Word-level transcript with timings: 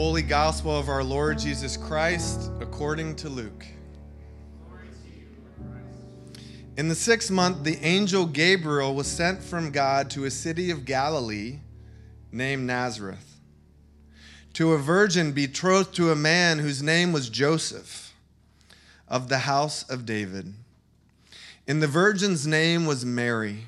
Holy 0.00 0.22
gospel 0.22 0.78
of 0.78 0.88
our 0.88 1.02
Lord 1.02 1.40
Jesus 1.40 1.76
Christ 1.76 2.52
according 2.60 3.16
to 3.16 3.28
Luke. 3.28 3.66
In 6.76 6.86
the 6.86 6.94
sixth 6.94 7.32
month, 7.32 7.64
the 7.64 7.84
angel 7.84 8.24
Gabriel 8.24 8.94
was 8.94 9.08
sent 9.08 9.42
from 9.42 9.72
God 9.72 10.08
to 10.10 10.24
a 10.24 10.30
city 10.30 10.70
of 10.70 10.84
Galilee 10.84 11.58
named 12.30 12.64
Nazareth 12.64 13.40
to 14.52 14.72
a 14.72 14.78
virgin 14.78 15.32
betrothed 15.32 15.96
to 15.96 16.12
a 16.12 16.16
man 16.16 16.60
whose 16.60 16.80
name 16.80 17.12
was 17.12 17.28
Joseph 17.28 18.14
of 19.08 19.28
the 19.28 19.38
house 19.38 19.82
of 19.90 20.06
David. 20.06 20.54
And 21.66 21.82
the 21.82 21.88
virgin's 21.88 22.46
name 22.46 22.86
was 22.86 23.04
Mary. 23.04 23.66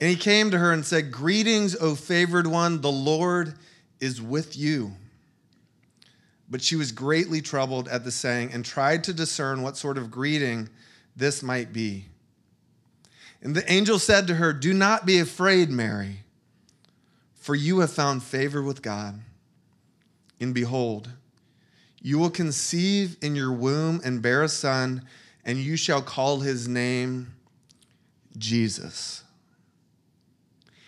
And 0.00 0.10
he 0.10 0.16
came 0.16 0.50
to 0.50 0.58
her 0.58 0.72
and 0.72 0.84
said, 0.84 1.12
Greetings, 1.12 1.76
O 1.76 1.94
favored 1.94 2.48
one, 2.48 2.80
the 2.80 2.90
Lord 2.90 3.54
is 4.00 4.20
with 4.20 4.56
you. 4.56 4.92
But 6.48 6.62
she 6.62 6.76
was 6.76 6.92
greatly 6.92 7.40
troubled 7.40 7.88
at 7.88 8.04
the 8.04 8.10
saying 8.10 8.52
and 8.52 8.64
tried 8.64 9.04
to 9.04 9.12
discern 9.12 9.62
what 9.62 9.76
sort 9.76 9.98
of 9.98 10.10
greeting 10.10 10.68
this 11.16 11.42
might 11.42 11.72
be. 11.72 12.06
And 13.42 13.54
the 13.54 13.70
angel 13.70 13.98
said 13.98 14.26
to 14.26 14.34
her, 14.34 14.52
Do 14.52 14.72
not 14.72 15.06
be 15.06 15.18
afraid, 15.18 15.70
Mary, 15.70 16.20
for 17.34 17.54
you 17.54 17.80
have 17.80 17.92
found 17.92 18.22
favor 18.22 18.62
with 18.62 18.82
God. 18.82 19.20
And 20.40 20.54
behold, 20.54 21.10
you 22.00 22.18
will 22.18 22.30
conceive 22.30 23.16
in 23.22 23.34
your 23.34 23.52
womb 23.52 24.00
and 24.04 24.22
bear 24.22 24.42
a 24.42 24.48
son, 24.48 25.02
and 25.44 25.58
you 25.58 25.76
shall 25.76 26.02
call 26.02 26.40
his 26.40 26.68
name 26.68 27.34
Jesus. 28.36 29.24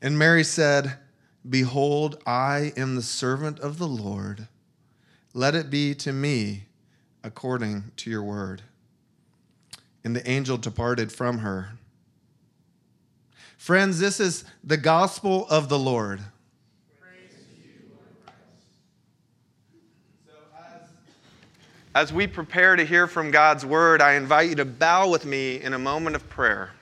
And 0.00 0.18
Mary 0.18 0.44
said, 0.44 0.98
Behold, 1.48 2.22
I 2.26 2.72
am 2.76 2.96
the 2.96 3.02
servant 3.02 3.60
of 3.60 3.78
the 3.78 3.88
Lord. 3.88 4.48
Let 5.32 5.54
it 5.54 5.70
be 5.70 5.94
to 5.96 6.12
me 6.12 6.64
according 7.22 7.92
to 7.96 8.10
your 8.10 8.22
word. 8.22 8.62
And 10.04 10.14
the 10.14 10.28
angel 10.28 10.56
departed 10.56 11.10
from 11.12 11.38
her. 11.38 11.70
Friends, 13.56 13.98
this 13.98 14.20
is 14.20 14.44
the 14.62 14.76
gospel 14.76 15.46
of 15.48 15.68
the 15.68 15.78
Lord. 15.78 16.20
As 21.96 22.12
we 22.12 22.26
prepare 22.26 22.76
to 22.76 22.84
hear 22.84 23.06
from 23.06 23.30
God's 23.30 23.64
word, 23.64 24.02
I 24.02 24.12
invite 24.12 24.50
you 24.50 24.54
to 24.56 24.66
bow 24.66 25.08
with 25.08 25.24
me 25.24 25.62
in 25.62 25.72
a 25.72 25.78
moment 25.78 26.14
of 26.14 26.28
prayer. 26.28 26.72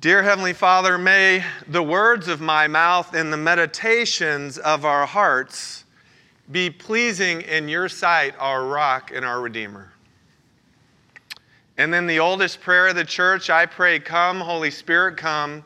Dear 0.00 0.22
Heavenly 0.22 0.54
Father, 0.54 0.96
may 0.96 1.44
the 1.68 1.82
words 1.82 2.26
of 2.28 2.40
my 2.40 2.66
mouth 2.66 3.12
and 3.12 3.30
the 3.30 3.36
meditations 3.36 4.56
of 4.56 4.86
our 4.86 5.04
hearts 5.04 5.84
be 6.50 6.70
pleasing 6.70 7.42
in 7.42 7.68
your 7.68 7.86
sight, 7.90 8.34
our 8.38 8.64
rock 8.64 9.12
and 9.14 9.26
our 9.26 9.42
Redeemer. 9.42 9.92
And 11.76 11.92
then 11.92 12.06
the 12.06 12.18
oldest 12.18 12.62
prayer 12.62 12.88
of 12.88 12.96
the 12.96 13.04
church, 13.04 13.50
I 13.50 13.66
pray, 13.66 14.00
Come, 14.00 14.40
Holy 14.40 14.70
Spirit, 14.70 15.18
come. 15.18 15.62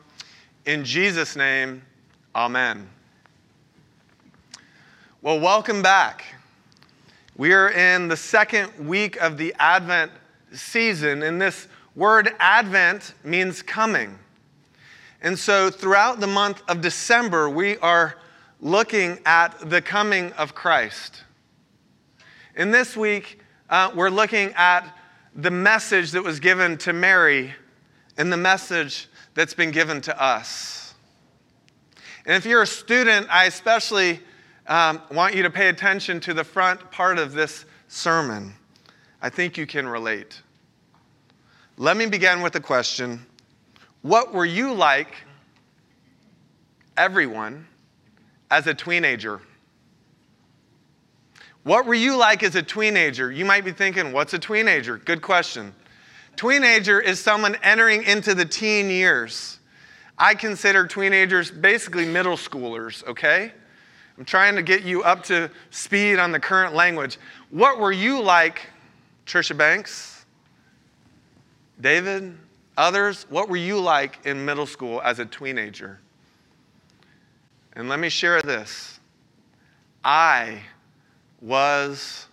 In 0.65 0.83
Jesus' 0.83 1.37
name, 1.37 1.81
Amen. 2.35 2.89
Well, 5.21 5.39
welcome 5.39 5.81
back. 5.81 6.25
We 7.37 7.53
are 7.53 7.69
in 7.69 8.09
the 8.09 8.17
second 8.17 8.85
week 8.85 9.15
of 9.15 9.37
the 9.37 9.55
Advent 9.59 10.11
season, 10.51 11.23
and 11.23 11.41
this 11.41 11.69
word 11.95 12.35
Advent 12.41 13.13
means 13.23 13.61
coming. 13.61 14.19
And 15.21 15.37
so 15.37 15.69
throughout 15.69 16.19
the 16.19 16.27
month 16.27 16.61
of 16.67 16.81
December, 16.81 17.49
we 17.49 17.77
are 17.77 18.15
looking 18.61 19.19
at 19.25 19.69
the 19.69 19.81
coming 19.81 20.31
of 20.33 20.55
Christ. 20.55 21.23
And 22.55 22.73
this 22.73 22.95
week, 22.95 23.39
uh, 23.69 23.91
we're 23.95 24.09
looking 24.09 24.53
at 24.55 24.97
the 25.35 25.51
message 25.51 26.11
that 26.11 26.23
was 26.23 26.39
given 26.39 26.77
to 26.77 26.93
Mary 26.93 27.53
and 28.17 28.31
the 28.31 28.37
message 28.37 29.07
that's 29.33 29.53
been 29.53 29.71
given 29.71 29.99
to 30.01 30.21
us. 30.21 30.93
And 32.25 32.35
if 32.35 32.45
you're 32.45 32.61
a 32.61 32.67
student, 32.67 33.27
I 33.29 33.45
especially 33.45 34.21
um, 34.67 35.01
want 35.11 35.35
you 35.35 35.43
to 35.43 35.49
pay 35.49 35.69
attention 35.69 36.19
to 36.21 36.33
the 36.33 36.43
front 36.43 36.89
part 36.91 37.19
of 37.19 37.33
this 37.33 37.65
sermon. 37.87 38.53
I 39.21 39.29
think 39.29 39.57
you 39.57 39.67
can 39.67 39.87
relate. 39.87 40.41
Let 41.77 41.97
me 41.97 42.05
begin 42.05 42.41
with 42.41 42.55
a 42.55 42.61
question 42.61 43.25
what 44.05 44.31
were 44.31 44.45
you 44.45 44.71
like, 44.71 45.15
everyone, 46.95 47.65
as 48.51 48.67
a 48.67 48.73
teenager? 48.75 49.41
What 51.63 51.87
were 51.87 51.95
you 51.95 52.15
like 52.15 52.43
as 52.43 52.55
a 52.55 52.61
teenager? 52.61 53.31
You 53.31 53.45
might 53.45 53.65
be 53.65 53.71
thinking, 53.71 54.13
what's 54.13 54.35
a 54.35 54.37
teenager? 54.37 54.99
Good 54.99 55.23
question. 55.23 55.73
Teenager 56.35 57.01
is 57.01 57.19
someone 57.19 57.55
entering 57.63 58.03
into 58.03 58.35
the 58.35 58.45
teen 58.45 58.91
years. 58.91 59.57
I 60.19 60.35
consider 60.35 60.85
teenagers 60.85 61.49
basically 61.49 62.05
middle 62.05 62.37
schoolers, 62.37 63.03
okay? 63.07 63.51
I'm 64.19 64.25
trying 64.25 64.53
to 64.55 64.61
get 64.61 64.83
you 64.83 65.01
up 65.01 65.23
to 65.23 65.49
speed 65.71 66.19
on 66.19 66.31
the 66.31 66.39
current 66.39 66.75
language. 66.75 67.17
What 67.49 67.79
were 67.79 67.91
you 67.91 68.21
like, 68.21 68.69
Trisha 69.25 69.57
Banks? 69.57 70.25
David? 71.81 72.37
Others, 72.77 73.25
what 73.29 73.47
were 73.47 73.55
you 73.55 73.79
like 73.79 74.19
in 74.25 74.43
middle 74.43 74.65
school 74.65 75.01
as 75.03 75.19
a 75.19 75.25
teenager? 75.25 75.99
And 77.73 77.87
let 77.89 77.99
me 77.99 78.09
share 78.09 78.41
this 78.41 78.99
I 80.03 80.61
was 81.41 82.27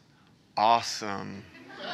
awesome. 0.56 1.44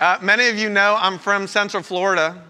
uh, 0.00 0.18
many 0.20 0.48
of 0.48 0.56
you 0.56 0.68
know 0.68 0.96
I'm 0.98 1.18
from 1.18 1.46
Central 1.46 1.82
Florida, 1.82 2.42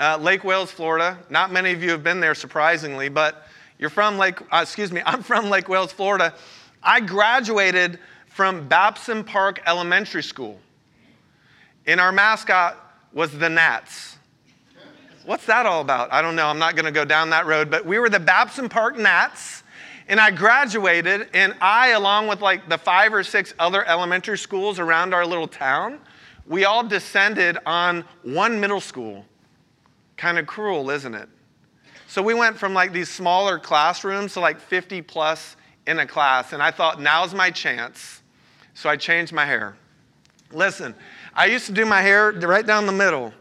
uh, 0.00 0.18
Lake 0.20 0.44
Wales, 0.44 0.70
Florida. 0.70 1.18
Not 1.30 1.52
many 1.52 1.72
of 1.72 1.82
you 1.82 1.90
have 1.90 2.04
been 2.04 2.20
there, 2.20 2.34
surprisingly, 2.34 3.08
but 3.08 3.48
you're 3.78 3.90
from 3.90 4.18
Lake, 4.18 4.40
uh, 4.52 4.60
excuse 4.62 4.92
me, 4.92 5.02
I'm 5.06 5.22
from 5.22 5.50
Lake 5.50 5.68
Wales, 5.68 5.92
Florida. 5.92 6.34
I 6.82 7.00
graduated 7.00 7.98
from 8.26 8.68
Babson 8.68 9.24
Park 9.24 9.62
Elementary 9.66 10.22
School. 10.22 10.60
And 11.86 12.00
our 12.00 12.12
mascot 12.12 12.78
was 13.12 13.36
the 13.36 13.48
Gnats. 13.48 14.16
What's 15.24 15.46
that 15.46 15.64
all 15.64 15.80
about? 15.80 16.12
I 16.12 16.20
don't 16.20 16.36
know. 16.36 16.46
I'm 16.46 16.58
not 16.58 16.76
going 16.76 16.84
to 16.84 16.92
go 16.92 17.04
down 17.04 17.30
that 17.30 17.46
road. 17.46 17.70
But 17.70 17.86
we 17.86 17.98
were 17.98 18.10
the 18.10 18.20
Babson 18.20 18.68
Park 18.68 18.98
Gnats. 18.98 19.62
And 20.06 20.20
I 20.20 20.30
graduated, 20.30 21.30
and 21.32 21.54
I, 21.62 21.90
along 21.90 22.28
with 22.28 22.42
like 22.42 22.68
the 22.68 22.76
five 22.76 23.14
or 23.14 23.22
six 23.22 23.54
other 23.58 23.86
elementary 23.86 24.36
schools 24.36 24.78
around 24.78 25.14
our 25.14 25.24
little 25.24 25.48
town, 25.48 25.98
we 26.46 26.66
all 26.66 26.84
descended 26.84 27.56
on 27.64 28.04
one 28.22 28.60
middle 28.60 28.82
school. 28.82 29.24
Kind 30.18 30.38
of 30.38 30.46
cruel, 30.46 30.90
isn't 30.90 31.14
it? 31.14 31.28
So 32.06 32.22
we 32.22 32.34
went 32.34 32.58
from 32.58 32.74
like 32.74 32.92
these 32.92 33.08
smaller 33.08 33.58
classrooms 33.58 34.34
to 34.34 34.40
like 34.40 34.60
50 34.60 35.00
plus 35.02 35.56
in 35.86 35.98
a 35.98 36.06
class. 36.06 36.52
And 36.52 36.62
I 36.62 36.70
thought, 36.70 37.00
now's 37.00 37.32
my 37.32 37.50
chance. 37.50 38.20
So 38.74 38.90
I 38.90 38.96
changed 38.96 39.32
my 39.32 39.46
hair. 39.46 39.74
Listen, 40.52 40.94
I 41.36 41.46
used 41.46 41.66
to 41.66 41.72
do 41.72 41.84
my 41.84 42.00
hair 42.00 42.30
right 42.30 42.64
down 42.64 42.86
the 42.86 42.92
middle. 42.92 43.32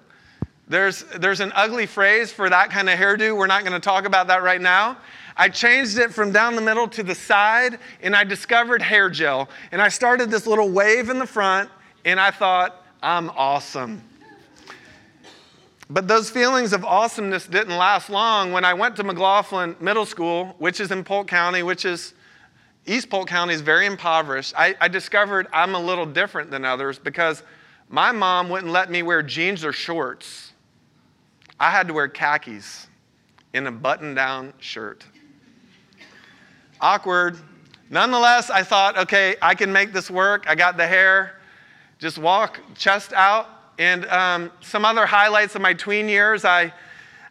There's, 0.68 1.04
there's 1.19 1.42
an 1.42 1.51
ugly 1.54 1.86
phrase 1.86 2.31
for 2.31 2.50
that 2.50 2.72
kind 2.72 2.90
of 2.90 2.98
hairdo. 2.98 3.38
We're 3.38 3.48
not 3.48 3.63
going 3.63 3.74
to 3.74 3.80
talk 3.80 4.06
about 4.06 4.28
that 4.28 4.42
right 4.42 4.62
now. 4.62 4.98
I 5.38 5.50
changed 5.50 6.00
it 6.00 6.12
from 6.12 6.31
down 6.31 6.56
the 6.56 6.62
middle 6.62 6.88
to 6.88 7.04
the 7.04 7.13
side, 7.13 7.78
and 8.01 8.16
I 8.16 8.24
discovered 8.24 8.81
hair 8.81 9.10
gel. 9.10 9.50
And 9.72 9.81
I 9.81 9.90
started 9.90 10.31
this 10.31 10.48
little 10.48 10.69
wave 10.69 11.10
in 11.10 11.19
the 11.19 11.28
front, 11.28 11.69
and 12.04 12.19
I 12.19 12.31
thought, 12.31 12.84
I'm 13.04 13.30
awesome. 13.31 14.01
But 15.90 16.07
those 16.07 16.31
feelings 16.31 16.74
of 16.74 16.84
awesomeness 16.84 17.45
didn't 17.45 17.78
last 17.78 18.10
long. 18.10 18.51
When 18.51 18.66
I 18.66 18.74
went 18.74 18.95
to 18.95 19.04
McLaughlin 19.04 19.75
Middle 19.80 20.06
School, 20.06 20.56
which 20.57 20.80
is 20.80 20.92
in 20.92 21.04
Polk 21.04 21.28
County, 21.28 21.62
which 21.62 21.86
is 21.86 22.13
East 22.88 23.10
Polk 23.10 23.28
County 23.28 23.54
is 23.54 23.62
very 23.62 23.86
impoverished, 23.86 24.54
I, 24.57 24.75
I 24.81 24.88
discovered 24.88 25.48
I'm 25.54 25.75
a 25.75 25.80
little 25.80 26.06
different 26.06 26.50
than 26.50 26.66
others 26.66 26.98
because 26.98 27.44
my 27.94 28.12
mom 28.12 28.50
wouldn't 28.50 28.72
let 28.72 28.90
me 28.90 29.04
wear 29.04 29.22
jeans 29.22 29.63
or 29.63 29.72
shorts. 29.72 30.51
I 31.60 31.69
had 31.69 31.88
to 31.90 31.94
wear 31.94 32.07
khakis 32.07 32.88
in 33.54 33.68
a 33.68 33.72
button 33.72 34.16
down 34.16 34.54
shirt. 34.57 35.06
Awkward. 36.81 37.38
Nonetheless, 37.92 38.50
I 38.50 38.63
thought, 38.63 38.98
okay, 38.98 39.36
I 39.44 39.54
can 39.54 39.72
make 39.72 39.94
this 39.94 40.10
work. 40.10 40.45
I 40.48 40.56
got 40.56 40.75
the 40.75 40.88
hair. 40.88 41.40
Just 42.00 42.18
walk 42.18 42.60
chest 42.74 43.13
out. 43.13 43.48
And 43.78 44.07
um, 44.07 44.51
some 44.62 44.86
other 44.86 45.06
highlights 45.06 45.54
of 45.54 45.62
my 45.62 45.75
tween 45.75 46.10
years, 46.10 46.45
I, 46.45 46.74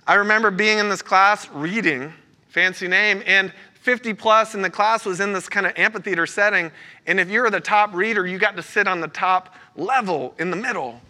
I 0.07 0.15
remember 0.15 0.53
being 0.53 0.79
in 0.79 0.89
this 0.89 1.03
class 1.03 1.49
reading, 1.51 2.13
fancy 2.51 2.87
name, 2.87 3.21
and 3.27 3.53
50 3.81 4.15
plus 4.15 4.55
in 4.55 4.63
the 4.63 4.71
class 4.71 5.05
was 5.05 5.19
in 5.19 5.33
this 5.33 5.49
kind 5.49 5.67
of 5.67 5.73
amphitheater 5.75 6.25
setting. 6.25 6.71
And 7.09 7.19
if 7.19 7.29
you 7.29 7.41
were 7.41 7.51
the 7.51 7.59
top 7.59 7.93
reader, 7.93 8.29
you 8.29 8.39
got 8.39 8.55
to 8.55 8.63
sit 8.63 8.87
on 8.87 9.01
the 9.01 9.09
top 9.09 9.57
level 9.77 10.35
in 10.39 10.51
the 10.51 10.57
middle. 10.57 11.01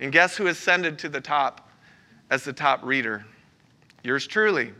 And 0.00 0.12
guess 0.12 0.36
who 0.36 0.46
ascended 0.46 0.98
to 1.00 1.08
the 1.08 1.20
top? 1.20 1.66
as 2.30 2.44
the 2.44 2.52
top 2.52 2.82
reader. 2.82 3.24
Yours 4.02 4.26
truly. 4.26 4.72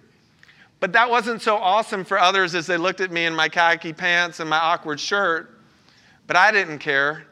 But 0.80 0.92
that 0.92 1.08
wasn't 1.08 1.42
so 1.42 1.56
awesome 1.56 2.04
for 2.04 2.18
others 2.18 2.54
as 2.54 2.66
they 2.66 2.76
looked 2.76 3.00
at 3.00 3.10
me 3.10 3.24
in 3.24 3.34
my 3.34 3.48
khaki 3.48 3.92
pants 3.92 4.40
and 4.40 4.50
my 4.50 4.58
awkward 4.58 5.00
shirt. 5.00 5.58
But 6.26 6.36
I 6.36 6.50
didn't 6.52 6.78
care. 6.78 7.24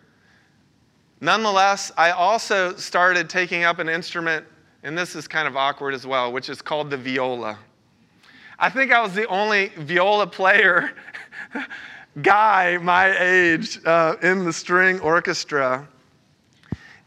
Nonetheless, 1.20 1.92
I 1.96 2.10
also 2.10 2.74
started 2.76 3.28
taking 3.28 3.64
up 3.64 3.78
an 3.78 3.88
instrument, 3.88 4.46
and 4.82 4.96
this 4.96 5.14
is 5.14 5.28
kind 5.28 5.48
of 5.48 5.56
awkward 5.56 5.94
as 5.94 6.06
well, 6.06 6.32
which 6.32 6.48
is 6.48 6.62
called 6.62 6.90
the 6.90 6.96
viola. 6.96 7.58
I 8.58 8.70
think 8.70 8.92
I 8.92 9.00
was 9.02 9.14
the 9.14 9.26
only 9.26 9.68
viola 9.76 10.26
player 10.26 10.92
guy 12.22 12.78
my 12.78 13.16
age 13.18 13.84
uh, 13.84 14.16
in 14.22 14.44
the 14.44 14.52
string 14.52 15.00
orchestra. 15.00 15.88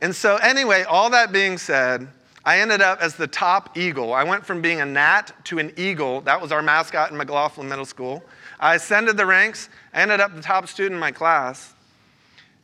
And 0.01 0.15
so, 0.15 0.37
anyway, 0.37 0.83
all 0.83 1.09
that 1.09 1.31
being 1.31 1.57
said, 1.57 2.07
I 2.45 2.59
ended 2.59 2.81
up 2.81 3.01
as 3.01 3.15
the 3.15 3.27
top 3.27 3.77
eagle. 3.77 4.13
I 4.13 4.23
went 4.23 4.45
from 4.45 4.61
being 4.61 4.79
a 4.79 4.85
gnat 4.85 5.33
to 5.45 5.59
an 5.59 5.73
eagle. 5.75 6.21
That 6.21 6.39
was 6.39 6.51
our 6.51 6.61
mascot 6.61 7.11
in 7.11 7.17
McLaughlin 7.17 7.67
Middle 7.67 7.85
School. 7.85 8.23
I 8.59 8.75
ascended 8.75 9.17
the 9.17 9.25
ranks. 9.25 9.69
I 9.93 10.01
ended 10.01 10.19
up 10.19 10.33
the 10.35 10.41
top 10.41 10.67
student 10.67 10.93
in 10.93 10.99
my 10.99 11.11
class. 11.11 11.73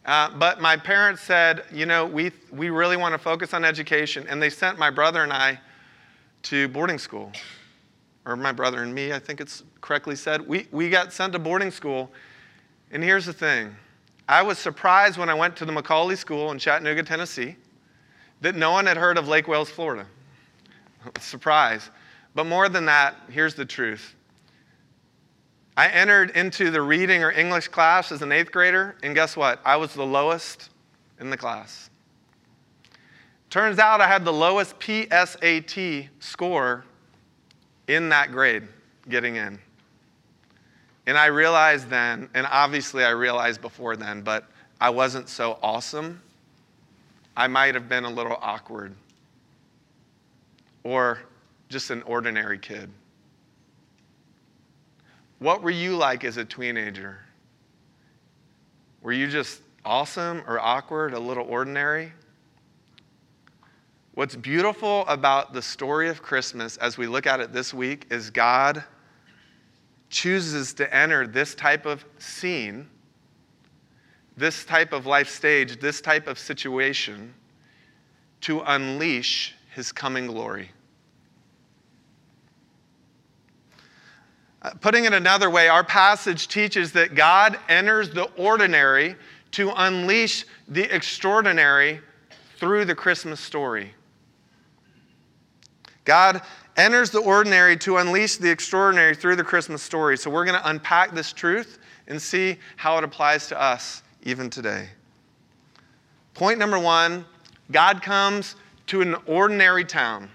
Uh, 0.06 0.30
but 0.38 0.62
my 0.62 0.78
parents 0.78 1.22
said, 1.22 1.64
you 1.72 1.86
know, 1.86 2.06
we, 2.06 2.32
we 2.52 2.70
really 2.70 2.98
want 2.98 3.14
to 3.14 3.18
focus 3.18 3.54
on 3.54 3.66
education. 3.66 4.26
And 4.30 4.42
they 4.42 4.50
sent 4.50 4.78
my 4.78 4.90
brother 4.90 5.24
and 5.24 5.34
I 5.34 5.60
to 6.44 6.68
boarding 6.68 6.98
school. 6.98 7.32
Or 8.26 8.36
my 8.36 8.52
brother 8.52 8.84
and 8.84 8.94
me, 8.94 9.12
I 9.12 9.20
think 9.20 9.42
it's 9.42 9.64
correctly 9.82 10.16
said. 10.16 10.48
We, 10.48 10.68
we 10.72 10.90
got 10.90 11.12
sent 11.12 11.34
to 11.34 11.40
boarding 11.40 11.72
school. 11.72 12.10
And 12.92 13.04
here's 13.04 13.26
the 13.26 13.34
thing 13.34 13.76
I 14.28 14.42
was 14.42 14.58
surprised 14.58 15.18
when 15.18 15.30
I 15.30 15.34
went 15.34 15.56
to 15.58 15.66
the 15.66 15.74
McCallie 15.74 16.18
School 16.18 16.52
in 16.52 16.60
Chattanooga, 16.60 17.04
Tennessee 17.04 17.56
that 18.42 18.56
no 18.56 18.72
one 18.72 18.86
had 18.86 18.98
heard 18.98 19.18
of 19.18 19.28
Lake 19.28 19.48
Wales, 19.48 19.70
Florida. 19.70 20.06
Surprise. 21.20 21.90
But 22.36 22.46
more 22.46 22.68
than 22.68 22.86
that, 22.86 23.16
here's 23.30 23.56
the 23.56 23.66
truth. 23.66 24.16
I 25.76 25.88
entered 25.88 26.32
into 26.32 26.70
the 26.70 26.82
reading 26.82 27.24
or 27.24 27.32
English 27.32 27.70
class 27.70 28.12
as 28.12 28.22
an 28.22 28.32
eighth 28.32 28.52
grader, 28.52 28.96
and 29.02 29.16
guess 29.16 29.36
what? 29.36 29.60
I 29.66 29.76
was 29.76 29.94
the 29.94 30.06
lowest 30.06 30.70
in 31.20 31.30
the 31.30 31.38
class. 31.38 31.90
Turns 33.50 33.80
out 33.80 34.02
I 34.02 34.08
had 34.08 34.26
the 34.26 34.34
lowest 34.34 34.78
PSAT 34.80 36.10
score 36.20 36.86
in 37.88 38.10
that 38.10 38.32
grade 38.32 38.64
getting 39.10 39.36
in. 39.36 39.60
And 41.06 41.18
I 41.18 41.26
realized 41.28 41.90
then, 41.90 42.30
and 42.34 42.48
obviously 42.50 43.04
I 43.04 43.10
realized 43.10 43.62
before 43.62 43.96
then, 43.96 44.22
but 44.22 44.46
I 44.80 44.90
wasn't 44.90 45.30
so 45.30 45.60
awesome 45.62 46.22
I 47.36 47.48
might 47.48 47.74
have 47.74 47.90
been 47.90 48.04
a 48.04 48.10
little 48.10 48.38
awkward 48.42 48.94
or 50.84 51.20
just 51.70 51.90
an 51.90 52.04
ordinary 52.04 52.60
kid. 52.60 52.90
What 55.40 55.64
were 55.64 55.72
you 55.72 55.96
like 55.96 56.24
as 56.24 56.38
a 56.38 56.46
teenager? 56.46 57.20
Were 59.02 59.12
you 59.12 59.28
just 59.28 59.62
awesome 59.84 60.44
or 60.48 60.60
awkward, 60.60 61.14
a 61.14 61.20
little 61.20 61.46
ordinary? 61.46 62.14
What's 64.14 64.36
beautiful 64.36 65.04
about 65.08 65.54
the 65.54 65.62
story 65.62 66.08
of 66.08 66.22
Christmas 66.22 66.78
as 66.78 66.98
we 66.98 67.08
look 67.08 67.26
at 67.26 67.40
it 67.40 67.52
this 67.52 67.74
week 67.74 68.06
is 68.12 68.30
God 68.30 68.84
chooses 70.14 70.74
to 70.76 70.96
enter 70.96 71.28
this 71.28 71.56
type 71.56 71.86
of 71.86 72.06
scene 72.20 72.88
this 74.38 74.66
type 74.66 74.94
of 74.94 75.06
life 75.06 75.30
stage, 75.30 75.80
this 75.80 76.02
type 76.02 76.28
of 76.28 76.40
situation, 76.40 77.34
to 78.42 78.62
unleash 78.62 79.56
his 79.74 79.92
coming 79.92 80.28
glory. 80.28 80.72
Uh, 84.62 84.72
putting 84.82 85.06
it 85.06 85.14
another 85.14 85.50
way, 85.50 85.68
our 85.68 85.84
passage 85.84 86.48
teaches 86.48 86.92
that 86.94 87.16
God 87.16 87.60
enters 87.70 88.10
the 88.10 88.24
ordinary 88.38 89.16
to 89.52 89.72
unleash 89.76 90.46
the 90.68 90.84
extraordinary 90.94 92.00
through 92.58 92.86
the 92.86 92.96
Christmas 92.96 93.40
story. 93.40 93.94
God 96.06 96.42
enters 96.76 97.12
the 97.12 97.20
ordinary 97.20 97.78
to 97.78 97.98
unleash 97.98 98.38
the 98.38 98.50
extraordinary 98.50 99.16
through 99.16 99.36
the 99.36 99.44
Christmas 99.44 99.82
story. 99.82 100.18
So 100.18 100.30
we're 100.30 100.46
going 100.46 100.60
to 100.60 100.70
unpack 100.70 101.12
this 101.14 101.32
truth 101.32 101.80
and 102.08 102.22
see 102.22 102.58
how 102.76 102.98
it 102.98 103.04
applies 103.04 103.48
to 103.48 103.62
us 103.62 104.04
even 104.24 104.50
today. 104.50 104.90
Point 106.34 106.60
number 106.60 106.80
one 106.80 107.26
God 107.72 108.02
comes 108.02 108.56
to 108.88 109.02
an 109.02 109.16
ordinary 109.26 109.86
town. 109.86 110.30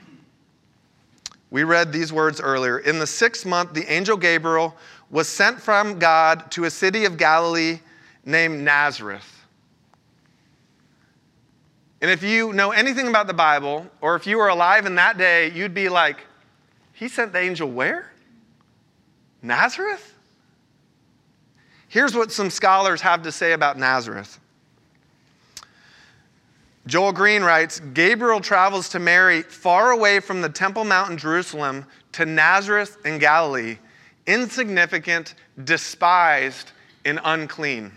We 1.51 1.65
read 1.65 1.93
these 1.93 2.13
words 2.13 2.41
earlier. 2.41 2.79
In 2.79 2.99
the 2.99 3.07
sixth 3.07 3.47
month, 3.47 3.73
the 3.75 3.91
angel 3.91 4.17
Gabriel 4.17 4.77
was 5.11 5.29
sent 5.29 5.61
from 5.61 5.99
God 5.99 6.51
to 6.53 6.65
a 6.65 6.71
city 6.71 7.05
of 7.05 7.17
Galilee 7.17 7.81
named 8.25 8.61
Nazareth. 8.61 9.38
And 12.01 12.11
if 12.11 12.23
you 12.23 12.53
know 12.53 12.71
anything 12.71 13.09
about 13.09 13.27
the 13.27 13.35
Bible, 13.35 13.87
or 14.01 14.15
if 14.15 14.27
you 14.27 14.39
were 14.39 14.49
alive 14.49 14.87
in 14.87 14.95
that 14.97 15.19
day, 15.19 15.51
you'd 15.51 15.75
be 15.75 15.89
like, 15.89 16.25
He 16.93 17.09
sent 17.09 17.33
the 17.33 17.41
angel 17.41 17.71
where? 17.71 18.13
Nazareth? 19.43 20.15
Here's 21.89 22.15
what 22.15 22.31
some 22.31 22.51
scholars 22.51 23.01
have 23.01 23.23
to 23.23 23.33
say 23.33 23.53
about 23.53 23.79
Nazareth. 23.79 24.39
Joel 26.87 27.13
Green 27.13 27.43
writes 27.43 27.81
Gabriel 27.93 28.41
travels 28.41 28.89
to 28.91 28.99
Mary 28.99 29.43
far 29.43 29.91
away 29.91 30.21
from 30.21 30.41
the 30.41 30.49
Temple 30.49 30.85
Mount 30.85 31.11
in 31.11 31.19
Jerusalem 31.19 31.85
to 32.13 32.25
Nazareth 32.25 32.97
in 33.05 33.19
Galilee, 33.19 33.77
insignificant, 34.27 35.35
despised, 35.65 36.73
and 37.05 37.21
unclean. 37.25 37.93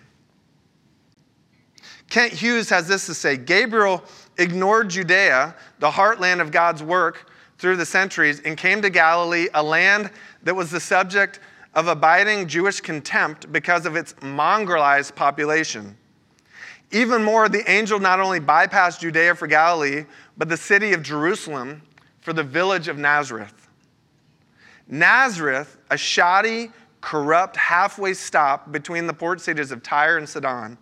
Kent 2.12 2.34
Hughes 2.34 2.70
has 2.70 2.90
this 2.90 3.06
to 3.06 3.14
say 3.14 3.38
Gabriel 3.38 4.04
ignored 4.38 4.90
Judea, 4.90 5.56
the 5.80 5.90
heartland 5.90 6.42
of 6.42 6.52
God's 6.52 6.84
work 6.84 7.32
through 7.58 7.78
the 7.78 7.86
centuries, 7.86 8.42
and 8.42 8.58
came 8.58 8.82
to 8.82 8.90
Galilee, 8.90 9.48
a 9.54 9.64
land 9.64 10.12
that 10.44 10.54
was 10.54 10.70
the 10.70 10.80
subject 10.82 11.40
of 11.74 11.88
abiding 11.88 12.50
Jewish 12.50 12.82
contempt 12.82 13.50
because 13.54 13.86
of 13.86 13.96
its 13.96 14.12
mongrelized 14.16 15.16
population. 15.16 15.96
Even 16.92 17.24
more, 17.24 17.48
the 17.48 17.70
angel 17.72 17.98
not 17.98 18.20
only 18.20 18.42
bypassed 18.42 19.00
Judea 19.00 19.34
for 19.34 19.48
Galilee, 19.48 20.04
but 20.38 20.50
the 20.50 20.58
city 20.58 20.92
of 20.92 21.02
Jerusalem 21.02 21.82
for 22.20 22.34
the 22.34 22.44
village 22.44 22.90
of 22.90 22.98
Nazareth. 22.98 23.70
Nazareth, 24.90 25.78
a 25.90 25.98
shoddy, 25.98 26.72
corrupt 27.00 27.56
halfway 27.56 28.14
stop 28.14 28.70
between 28.74 29.08
the 29.08 29.14
port 29.14 29.40
cities 29.40 29.72
of 29.72 29.82
Tyre 29.82 30.18
and 30.18 30.28
Sidon, 30.28 30.78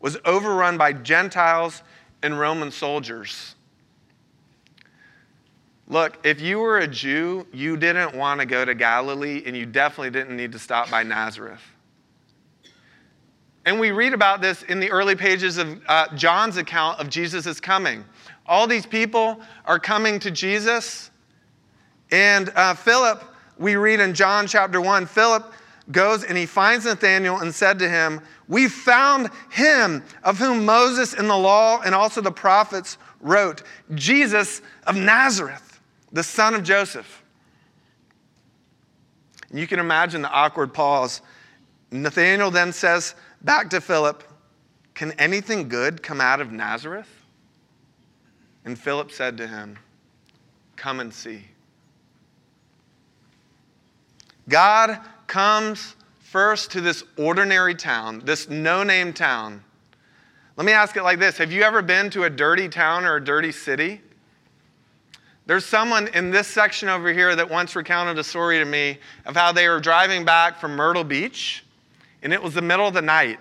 was 0.00 0.18
overrun 0.24 0.76
by 0.78 0.92
Gentiles 0.92 1.82
and 2.22 2.38
Roman 2.38 2.70
soldiers. 2.70 3.54
Look, 5.88 6.18
if 6.24 6.40
you 6.40 6.58
were 6.58 6.78
a 6.78 6.86
Jew, 6.86 7.46
you 7.52 7.76
didn't 7.76 8.16
want 8.16 8.40
to 8.40 8.46
go 8.46 8.64
to 8.64 8.74
Galilee, 8.74 9.42
and 9.46 9.56
you 9.56 9.66
definitely 9.66 10.10
didn't 10.10 10.36
need 10.36 10.52
to 10.52 10.58
stop 10.58 10.90
by 10.90 11.04
Nazareth. 11.04 11.62
And 13.64 13.78
we 13.78 13.90
read 13.92 14.12
about 14.12 14.40
this 14.40 14.62
in 14.64 14.80
the 14.80 14.90
early 14.90 15.14
pages 15.14 15.58
of 15.58 15.80
uh, 15.88 16.14
John's 16.16 16.56
account 16.56 17.00
of 17.00 17.08
Jesus' 17.08 17.60
coming. 17.60 18.04
All 18.46 18.66
these 18.66 18.86
people 18.86 19.40
are 19.64 19.78
coming 19.78 20.18
to 20.20 20.30
Jesus. 20.30 21.10
And 22.10 22.50
uh, 22.50 22.74
Philip, 22.74 23.24
we 23.58 23.76
read 23.76 24.00
in 24.00 24.14
John 24.14 24.46
chapter 24.46 24.80
1, 24.80 25.06
Philip 25.06 25.52
goes 25.90 26.24
and 26.24 26.36
he 26.36 26.46
finds 26.46 26.84
Nathanael 26.84 27.38
and 27.38 27.54
said 27.54 27.78
to 27.78 27.88
him, 27.88 28.20
We 28.48 28.68
found 28.68 29.30
him 29.50 30.02
of 30.22 30.38
whom 30.38 30.64
Moses 30.64 31.14
in 31.14 31.28
the 31.28 31.36
law 31.36 31.80
and 31.82 31.94
also 31.94 32.20
the 32.20 32.32
prophets 32.32 32.98
wrote, 33.20 33.62
Jesus 33.94 34.62
of 34.86 34.96
Nazareth, 34.96 35.80
the 36.12 36.22
son 36.22 36.54
of 36.54 36.62
Joseph. 36.62 37.22
And 39.50 39.58
you 39.58 39.66
can 39.66 39.78
imagine 39.78 40.22
the 40.22 40.30
awkward 40.30 40.74
pause. 40.74 41.22
Nathanael 41.90 42.50
then 42.50 42.72
says 42.72 43.14
back 43.42 43.70
to 43.70 43.80
Philip, 43.80 44.24
Can 44.94 45.12
anything 45.12 45.68
good 45.68 46.02
come 46.02 46.20
out 46.20 46.40
of 46.40 46.50
Nazareth? 46.50 47.08
And 48.64 48.76
Philip 48.76 49.12
said 49.12 49.36
to 49.36 49.46
him, 49.46 49.78
Come 50.74 50.98
and 50.98 51.14
see. 51.14 51.44
God 54.48 55.00
comes 55.26 55.96
first 56.20 56.70
to 56.72 56.80
this 56.80 57.04
ordinary 57.16 57.74
town, 57.74 58.20
this 58.24 58.48
no 58.48 58.82
name 58.82 59.12
town. 59.12 59.62
Let 60.56 60.64
me 60.64 60.72
ask 60.72 60.96
it 60.96 61.02
like 61.02 61.18
this 61.18 61.38
Have 61.38 61.52
you 61.52 61.62
ever 61.62 61.82
been 61.82 62.10
to 62.10 62.24
a 62.24 62.30
dirty 62.30 62.68
town 62.68 63.04
or 63.04 63.16
a 63.16 63.24
dirty 63.24 63.52
city? 63.52 64.00
There's 65.46 65.64
someone 65.64 66.08
in 66.08 66.30
this 66.30 66.48
section 66.48 66.88
over 66.88 67.12
here 67.12 67.36
that 67.36 67.48
once 67.48 67.76
recounted 67.76 68.18
a 68.18 68.24
story 68.24 68.58
to 68.58 68.64
me 68.64 68.98
of 69.26 69.36
how 69.36 69.52
they 69.52 69.68
were 69.68 69.78
driving 69.78 70.24
back 70.24 70.58
from 70.58 70.74
Myrtle 70.74 71.04
Beach, 71.04 71.64
and 72.22 72.32
it 72.32 72.42
was 72.42 72.54
the 72.54 72.62
middle 72.62 72.88
of 72.88 72.94
the 72.94 73.02
night. 73.02 73.38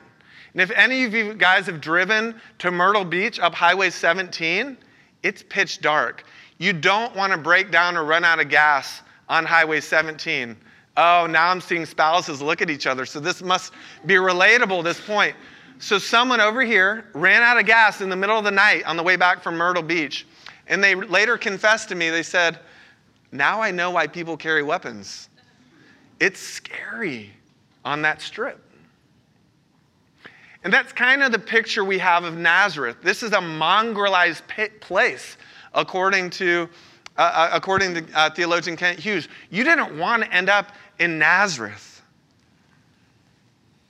And 0.54 0.62
if 0.62 0.70
any 0.72 1.04
of 1.04 1.15
you 1.15 1.34
guys 1.34 1.65
have 1.65 1.82
driven 1.82 2.39
to 2.60 2.70
Myrtle 2.70 3.06
Beach 3.06 3.39
up 3.39 3.56
Highway 3.56 3.89
17, 3.89 4.77
it's 5.24 5.42
pitch 5.42 5.82
dark. 5.82 6.24
You 6.60 6.74
don't 6.74 7.15
want 7.15 7.34
to 7.34 7.38
break 7.38 7.72
down 7.72 7.98
or 7.98 8.06
run 8.06 8.24
out 8.24 8.39
of 8.39 8.50
gas 8.50 9.01
on 9.27 9.44
Highway 9.44 9.82
17. 9.82 10.56
Oh, 10.98 11.28
now 11.30 11.50
I'm 11.50 11.62
seeing 11.62 11.86
spouses 11.86 12.42
look 12.42 12.62
at 12.62 12.70
each 12.70 12.88
other. 12.88 13.06
So 13.06 13.20
this 13.20 13.42
must 13.42 13.74
be 14.06 14.16
relatable, 14.16 14.84
this 14.84 15.00
point. 15.00 15.36
So 15.80 15.98
someone 15.98 16.40
over 16.40 16.62
here 16.62 17.06
ran 17.14 17.42
out 17.42 17.60
of 17.60 17.66
gas 17.66 18.02
in 18.02 18.10
the 18.10 18.16
middle 18.16 18.38
of 18.38 18.46
the 18.46 18.52
night 18.52 18.86
on 18.86 18.96
the 18.96 19.04
way 19.04 19.18
back 19.18 19.44
from 19.44 19.58
Myrtle 19.58 19.84
Beach. 19.84 20.25
And 20.68 20.84
they 20.84 20.96
later 20.96 21.38
confessed 21.38 21.90
to 21.90 21.96
me, 21.96 22.10
they 22.10 22.24
said, 22.24 22.60
Now 23.32 23.62
I 23.62 23.72
know 23.72 23.92
why 23.92 24.08
people 24.08 24.38
carry 24.38 24.64
weapons. 24.64 25.30
It's 26.20 26.40
scary 26.40 27.32
on 27.84 28.02
that 28.04 28.22
strip. 28.22 28.62
And 30.64 30.74
that's 30.74 30.92
kind 30.92 31.22
of 31.22 31.32
the 31.32 31.40
picture 31.40 31.84
we 31.84 32.00
have 32.00 32.24
of 32.24 32.36
Nazareth. 32.36 32.98
This 33.04 33.22
is 33.22 33.34
a 33.34 33.40
mongrelized 33.40 34.42
place, 34.80 35.38
according 35.75 36.32
to, 36.32 36.68
uh, 37.18 37.22
uh, 37.22 37.50
according 37.54 37.94
to 37.94 38.06
uh, 38.16 38.32
theologian 38.32 38.75
Kent 38.75 38.98
Hughes. 38.98 39.28
You 39.52 39.64
didn't 39.64 40.00
want 40.00 40.24
to 40.24 40.34
end 40.34 40.50
up 40.50 40.72
in 41.00 41.20
Nazareth. 41.20 42.02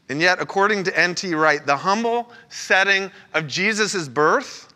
And 0.10 0.22
yet, 0.22 0.40
according 0.40 0.84
to 0.84 1.00
N.T. 1.00 1.34
Wright, 1.34 1.66
the 1.66 1.78
humble 1.78 2.32
setting 2.50 3.12
of 3.34 3.48
Jesus' 3.48 4.08
birth 4.08 4.72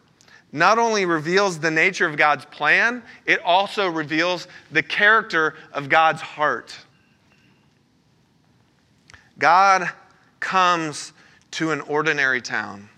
not 0.51 0.79
only 0.79 1.05
reveals 1.05 1.59
the 1.59 1.69
nature 1.69 2.07
of 2.07 2.17
God's 2.17 2.45
plan, 2.45 3.03
it 3.25 3.39
also 3.43 3.87
reveals 3.87 4.47
the 4.71 4.81
character 4.81 5.55
of 5.73 5.89
God's 5.89 6.21
heart. 6.21 6.75
God 9.37 9.89
comes 10.39 11.13
to 11.51 11.71
an 11.71 11.81
ordinary 11.81 12.41
town 12.41 12.89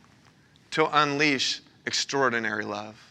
to 0.72 0.88
unleash 1.02 1.62
extraordinary 1.86 2.64
love. 2.64 3.11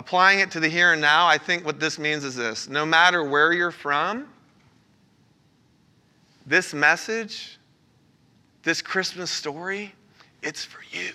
Applying 0.00 0.40
it 0.40 0.50
to 0.52 0.60
the 0.60 0.68
here 0.70 0.94
and 0.94 1.02
now, 1.02 1.26
I 1.26 1.36
think 1.36 1.66
what 1.66 1.78
this 1.78 1.98
means 1.98 2.24
is 2.24 2.34
this 2.34 2.70
no 2.70 2.86
matter 2.86 3.22
where 3.22 3.52
you're 3.52 3.70
from, 3.70 4.26
this 6.46 6.72
message, 6.72 7.58
this 8.62 8.80
Christmas 8.80 9.30
story, 9.30 9.92
it's 10.42 10.64
for 10.64 10.80
you. 10.90 11.12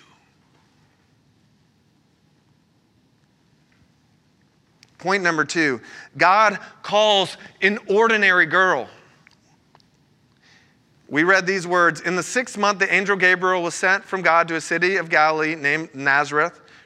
Point 4.98 5.24
number 5.24 5.44
two 5.44 5.80
God 6.16 6.56
calls 6.84 7.38
an 7.62 7.80
ordinary 7.88 8.46
girl. 8.46 8.88
We 11.08 11.24
read 11.24 11.44
these 11.44 11.66
words 11.66 12.02
In 12.02 12.14
the 12.14 12.22
sixth 12.22 12.56
month, 12.56 12.78
the 12.78 12.94
angel 12.94 13.16
Gabriel 13.16 13.64
was 13.64 13.74
sent 13.74 14.04
from 14.04 14.22
God 14.22 14.46
to 14.46 14.54
a 14.54 14.60
city 14.60 14.94
of 14.94 15.08
Galilee 15.08 15.56
named 15.56 15.92
Nazareth 15.92 16.60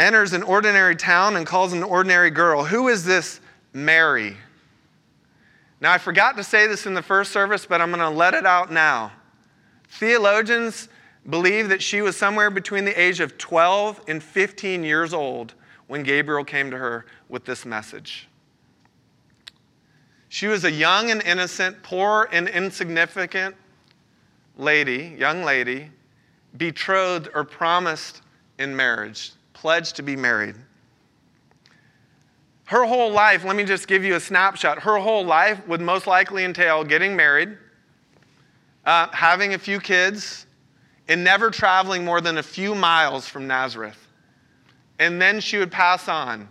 enters 0.00 0.32
an 0.32 0.42
ordinary 0.42 0.96
town 0.96 1.36
and 1.36 1.46
calls 1.46 1.72
an 1.72 1.82
ordinary 1.82 2.30
girl. 2.30 2.64
Who 2.64 2.88
is 2.88 3.04
this 3.04 3.40
Mary? 3.72 4.36
Now, 5.80 5.92
I 5.92 5.98
forgot 5.98 6.36
to 6.36 6.44
say 6.44 6.66
this 6.66 6.86
in 6.86 6.94
the 6.94 7.02
first 7.02 7.32
service, 7.32 7.66
but 7.66 7.80
I'm 7.80 7.90
going 7.90 8.00
to 8.00 8.08
let 8.08 8.34
it 8.34 8.46
out 8.46 8.72
now. 8.72 9.12
Theologians 9.88 10.88
believe 11.28 11.68
that 11.68 11.82
she 11.82 12.00
was 12.00 12.16
somewhere 12.16 12.50
between 12.50 12.84
the 12.84 12.98
age 12.98 13.20
of 13.20 13.36
12 13.36 14.00
and 14.08 14.22
15 14.22 14.82
years 14.82 15.12
old 15.12 15.54
when 15.86 16.02
Gabriel 16.02 16.44
came 16.44 16.70
to 16.70 16.78
her 16.78 17.04
with 17.28 17.44
this 17.44 17.66
message. 17.66 18.28
She 20.28 20.46
was 20.46 20.64
a 20.64 20.70
young 20.70 21.10
and 21.10 21.22
innocent, 21.22 21.82
poor 21.82 22.28
and 22.32 22.48
insignificant 22.48 23.54
lady, 24.56 25.14
young 25.18 25.42
lady, 25.42 25.90
betrothed 26.56 27.28
or 27.34 27.44
promised 27.44 28.22
in 28.58 28.74
marriage, 28.74 29.32
pledged 29.60 29.96
to 29.96 30.02
be 30.02 30.16
married. 30.16 30.54
Her 32.64 32.86
whole 32.86 33.12
life, 33.12 33.44
let 33.44 33.56
me 33.56 33.64
just 33.64 33.86
give 33.86 34.04
you 34.04 34.14
a 34.14 34.20
snapshot. 34.20 34.78
Her 34.78 34.96
whole 34.96 35.22
life 35.22 35.66
would 35.68 35.82
most 35.82 36.06
likely 36.06 36.44
entail 36.44 36.82
getting 36.82 37.14
married, 37.14 37.58
uh, 38.86 39.08
having 39.12 39.52
a 39.52 39.58
few 39.58 39.78
kids, 39.78 40.46
and 41.08 41.22
never 41.22 41.50
traveling 41.50 42.06
more 42.06 42.22
than 42.22 42.38
a 42.38 42.42
few 42.42 42.74
miles 42.74 43.28
from 43.28 43.46
Nazareth. 43.46 44.08
And 44.98 45.20
then 45.20 45.40
she 45.40 45.58
would 45.58 45.70
pass 45.70 46.08
on 46.08 46.48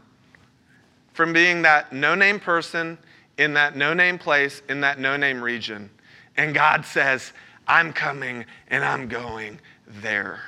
from 1.14 1.34
being 1.34 1.64
that 1.64 1.92
no 1.92 2.14
name 2.14 2.40
person 2.40 2.96
in 3.40 3.54
that 3.54 3.76
no 3.76 3.96
name 3.96 4.20
place, 4.20 4.62
in 4.70 4.82
that 4.82 5.00
no 5.00 5.18
name 5.18 5.42
region. 5.42 5.90
And 6.38 6.54
God 6.54 6.86
says, 6.86 7.34
I'm 7.68 7.92
coming 7.92 8.46
and 8.68 8.84
I'm 8.86 9.08
going 9.08 9.60
there. 9.88 10.42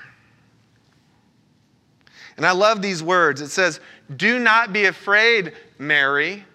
And 2.38 2.46
I 2.46 2.52
love 2.52 2.82
these 2.82 3.04
words. 3.04 3.42
It 3.42 3.50
says, 3.50 3.80
Do 4.16 4.40
not 4.40 4.74
be 4.74 4.86
afraid, 4.86 5.54
Mary, 5.78 6.46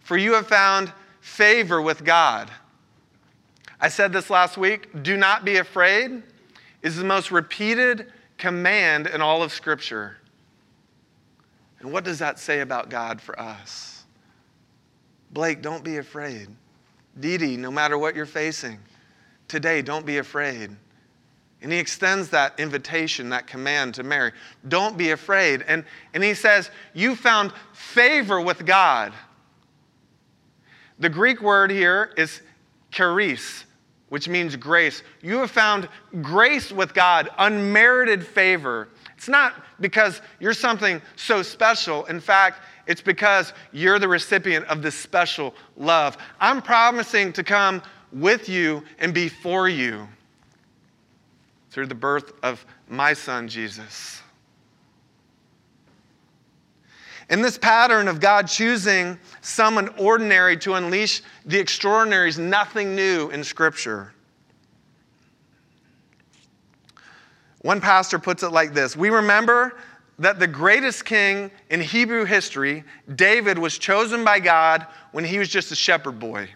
for 0.00 0.16
you 0.16 0.34
have 0.34 0.46
found 0.46 0.92
favor 1.20 1.80
with 1.80 2.04
God. 2.04 2.50
I 3.80 3.88
said 3.88 4.12
this 4.12 4.30
last 4.30 4.56
week. 4.56 5.02
Do 5.02 5.16
not 5.16 5.44
be 5.44 5.56
afraid 5.56 6.22
is 6.82 6.96
the 6.96 7.04
most 7.04 7.30
repeated 7.30 8.12
command 8.38 9.06
in 9.06 9.20
all 9.20 9.42
of 9.42 9.52
Scripture. 9.52 10.16
And 11.80 11.92
what 11.92 12.04
does 12.04 12.18
that 12.20 12.38
say 12.38 12.60
about 12.60 12.88
God 12.88 13.20
for 13.20 13.38
us? 13.40 14.04
Blake, 15.32 15.62
don't 15.62 15.84
be 15.84 15.98
afraid. 15.98 16.48
Dee 17.18 17.38
Dee, 17.38 17.56
no 17.56 17.70
matter 17.70 17.98
what 17.98 18.14
you're 18.14 18.24
facing, 18.24 18.78
today, 19.48 19.82
don't 19.82 20.06
be 20.06 20.18
afraid. 20.18 20.70
And 21.62 21.72
he 21.72 21.78
extends 21.78 22.28
that 22.30 22.58
invitation, 22.60 23.30
that 23.30 23.46
command 23.46 23.94
to 23.94 24.02
Mary. 24.02 24.32
Don't 24.68 24.98
be 24.98 25.10
afraid. 25.12 25.64
And, 25.66 25.84
and 26.12 26.22
he 26.22 26.34
says, 26.34 26.70
You 26.92 27.16
found 27.16 27.52
favor 27.72 28.40
with 28.40 28.66
God. 28.66 29.12
The 30.98 31.08
Greek 31.08 31.40
word 31.40 31.70
here 31.70 32.12
is 32.16 32.42
charis, 32.90 33.64
which 34.10 34.28
means 34.28 34.54
grace. 34.56 35.02
You 35.22 35.38
have 35.38 35.50
found 35.50 35.88
grace 36.22 36.72
with 36.72 36.94
God, 36.94 37.30
unmerited 37.38 38.26
favor. 38.26 38.88
It's 39.16 39.28
not 39.28 39.54
because 39.80 40.20
you're 40.40 40.54
something 40.54 41.00
so 41.16 41.42
special. 41.42 42.04
In 42.06 42.20
fact, 42.20 42.60
it's 42.86 43.00
because 43.00 43.54
you're 43.72 43.98
the 43.98 44.08
recipient 44.08 44.66
of 44.66 44.82
this 44.82 44.94
special 44.94 45.54
love. 45.76 46.18
I'm 46.38 46.60
promising 46.60 47.32
to 47.32 47.42
come 47.42 47.82
with 48.12 48.48
you 48.48 48.82
and 48.98 49.12
be 49.12 49.28
for 49.28 49.68
you 49.68 50.06
through 51.76 51.86
the 51.86 51.94
birth 51.94 52.32
of 52.42 52.64
my 52.88 53.12
son, 53.12 53.46
Jesus. 53.46 54.22
In 57.28 57.42
this 57.42 57.58
pattern 57.58 58.08
of 58.08 58.18
God 58.18 58.48
choosing 58.48 59.18
someone 59.42 59.88
ordinary 59.98 60.56
to 60.56 60.72
unleash 60.72 61.20
the 61.44 61.58
extraordinary 61.58 62.30
is 62.30 62.38
nothing 62.38 62.96
new 62.96 63.28
in 63.28 63.44
Scripture. 63.44 64.14
One 67.60 67.82
pastor 67.82 68.18
puts 68.18 68.42
it 68.42 68.52
like 68.52 68.72
this 68.72 68.96
We 68.96 69.10
remember 69.10 69.76
that 70.18 70.38
the 70.38 70.46
greatest 70.46 71.04
king 71.04 71.50
in 71.68 71.82
Hebrew 71.82 72.24
history, 72.24 72.84
David, 73.16 73.58
was 73.58 73.76
chosen 73.76 74.24
by 74.24 74.40
God 74.40 74.86
when 75.12 75.26
he 75.26 75.38
was 75.38 75.50
just 75.50 75.70
a 75.72 75.76
shepherd 75.76 76.18
boy. 76.18 76.48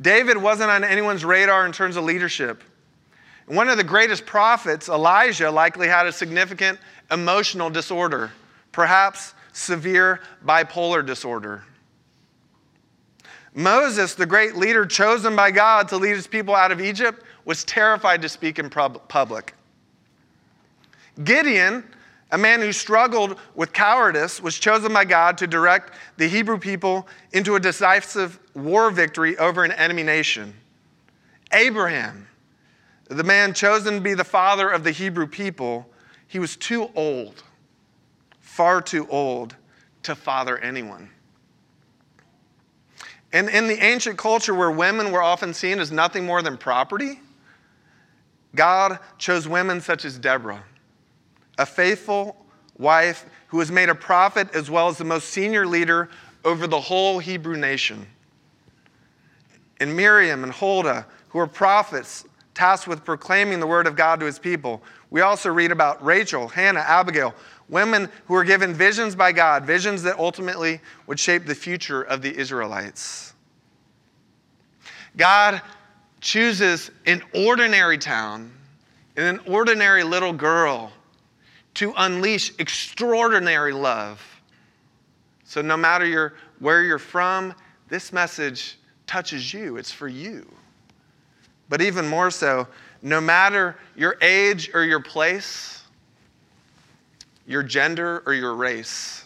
David 0.00 0.36
wasn't 0.36 0.72
on 0.72 0.82
anyone's 0.82 1.24
radar 1.24 1.64
in 1.66 1.70
terms 1.70 1.94
of 1.94 2.02
leadership. 2.02 2.64
One 3.46 3.68
of 3.68 3.76
the 3.76 3.84
greatest 3.84 4.24
prophets, 4.24 4.88
Elijah, 4.88 5.50
likely 5.50 5.88
had 5.88 6.06
a 6.06 6.12
significant 6.12 6.78
emotional 7.10 7.68
disorder, 7.68 8.32
perhaps 8.72 9.34
severe 9.52 10.20
bipolar 10.44 11.04
disorder. 11.04 11.64
Moses, 13.54 14.14
the 14.14 14.26
great 14.26 14.56
leader 14.56 14.84
chosen 14.84 15.36
by 15.36 15.50
God 15.50 15.88
to 15.88 15.96
lead 15.96 16.16
his 16.16 16.26
people 16.26 16.54
out 16.54 16.72
of 16.72 16.80
Egypt, 16.80 17.22
was 17.44 17.62
terrified 17.64 18.22
to 18.22 18.28
speak 18.28 18.58
in 18.58 18.68
public. 18.70 19.54
Gideon, 21.22 21.84
a 22.32 22.38
man 22.38 22.60
who 22.60 22.72
struggled 22.72 23.38
with 23.54 23.72
cowardice, 23.72 24.40
was 24.40 24.58
chosen 24.58 24.92
by 24.92 25.04
God 25.04 25.38
to 25.38 25.46
direct 25.46 25.92
the 26.16 26.26
Hebrew 26.26 26.58
people 26.58 27.06
into 27.32 27.54
a 27.54 27.60
decisive 27.60 28.40
war 28.54 28.90
victory 28.90 29.38
over 29.38 29.62
an 29.62 29.70
enemy 29.72 30.02
nation. 30.02 30.52
Abraham, 31.52 32.26
the 33.08 33.24
man 33.24 33.54
chosen 33.54 33.94
to 33.94 34.00
be 34.00 34.14
the 34.14 34.24
father 34.24 34.70
of 34.70 34.84
the 34.84 34.90
Hebrew 34.90 35.26
people, 35.26 35.88
he 36.26 36.38
was 36.38 36.56
too 36.56 36.90
old, 36.94 37.42
far 38.40 38.80
too 38.80 39.06
old 39.08 39.56
to 40.04 40.14
father 40.14 40.58
anyone. 40.58 41.10
And 43.32 43.48
in 43.48 43.66
the 43.66 43.82
ancient 43.84 44.16
culture 44.16 44.54
where 44.54 44.70
women 44.70 45.10
were 45.10 45.22
often 45.22 45.52
seen 45.52 45.80
as 45.80 45.90
nothing 45.90 46.24
more 46.24 46.40
than 46.40 46.56
property, 46.56 47.20
God 48.54 48.98
chose 49.18 49.48
women 49.48 49.80
such 49.80 50.04
as 50.04 50.18
Deborah 50.18 50.62
a 51.58 51.66
faithful 51.66 52.36
wife 52.78 53.26
who 53.48 53.58
was 53.58 53.70
made 53.70 53.88
a 53.88 53.94
prophet 53.94 54.52
as 54.54 54.70
well 54.70 54.88
as 54.88 54.98
the 54.98 55.04
most 55.04 55.28
senior 55.28 55.66
leader 55.66 56.08
over 56.44 56.66
the 56.66 56.80
whole 56.80 57.18
Hebrew 57.18 57.56
nation. 57.56 58.06
And 59.78 59.96
Miriam 59.96 60.42
and 60.42 60.52
Huldah, 60.52 61.06
who 61.28 61.38
were 61.38 61.46
prophets 61.46 62.24
tasked 62.54 62.86
with 62.86 63.04
proclaiming 63.04 63.60
the 63.60 63.66
word 63.66 63.86
of 63.86 63.96
God 63.96 64.20
to 64.20 64.26
his 64.26 64.38
people. 64.38 64.82
We 65.10 65.20
also 65.20 65.50
read 65.50 65.72
about 65.72 66.04
Rachel, 66.04 66.48
Hannah, 66.48 66.80
Abigail, 66.80 67.34
women 67.68 68.08
who 68.26 68.34
were 68.34 68.44
given 68.44 68.74
visions 68.74 69.14
by 69.14 69.32
God, 69.32 69.64
visions 69.64 70.02
that 70.02 70.18
ultimately 70.18 70.80
would 71.06 71.18
shape 71.18 71.46
the 71.46 71.54
future 71.54 72.02
of 72.02 72.22
the 72.22 72.34
Israelites. 72.34 73.34
God 75.16 75.60
chooses 76.20 76.90
an 77.06 77.22
ordinary 77.34 77.98
town 77.98 78.50
and 79.16 79.38
an 79.38 79.46
ordinary 79.46 80.02
little 80.02 80.32
girl 80.32 80.92
to 81.74 81.92
unleash 81.96 82.52
extraordinary 82.58 83.72
love. 83.72 84.24
So, 85.44 85.60
no 85.60 85.76
matter 85.76 86.06
your, 86.06 86.34
where 86.58 86.82
you're 86.82 86.98
from, 86.98 87.54
this 87.88 88.12
message 88.12 88.78
touches 89.06 89.52
you. 89.52 89.76
It's 89.76 89.92
for 89.92 90.08
you. 90.08 90.48
But 91.68 91.80
even 91.80 92.06
more 92.06 92.30
so, 92.30 92.68
no 93.02 93.20
matter 93.20 93.76
your 93.96 94.16
age 94.20 94.70
or 94.74 94.84
your 94.84 95.00
place, 95.00 95.82
your 97.46 97.62
gender 97.62 98.22
or 98.26 98.34
your 98.34 98.54
race, 98.54 99.24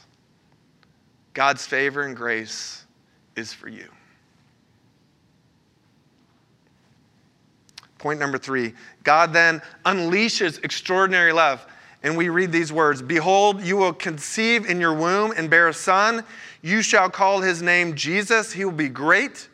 God's 1.35 1.66
favor 1.66 2.03
and 2.03 2.16
grace 2.16 2.85
is 3.37 3.53
for 3.53 3.68
you. 3.68 3.88
Point 7.98 8.20
number 8.20 8.38
three 8.38 8.74
God 9.03 9.33
then 9.33 9.61
unleashes 9.85 10.62
extraordinary 10.64 11.33
love. 11.33 11.66
And 12.05 12.16
we 12.16 12.29
read 12.29 12.53
these 12.53 12.72
words 12.72 13.03
Behold, 13.03 13.61
you 13.62 13.77
will 13.77 13.92
conceive 13.92 14.66
in 14.66 14.81
your 14.81 14.94
womb 14.94 15.33
and 15.37 15.51
bear 15.51 15.68
a 15.68 15.74
son. 15.74 16.24
You 16.62 16.83
shall 16.83 17.11
call 17.11 17.40
his 17.40 17.61
name 17.61 17.94
Jesus. 17.94 18.53
He 18.53 18.64
will 18.64 18.72
be 18.72 18.88
great. 18.88 19.48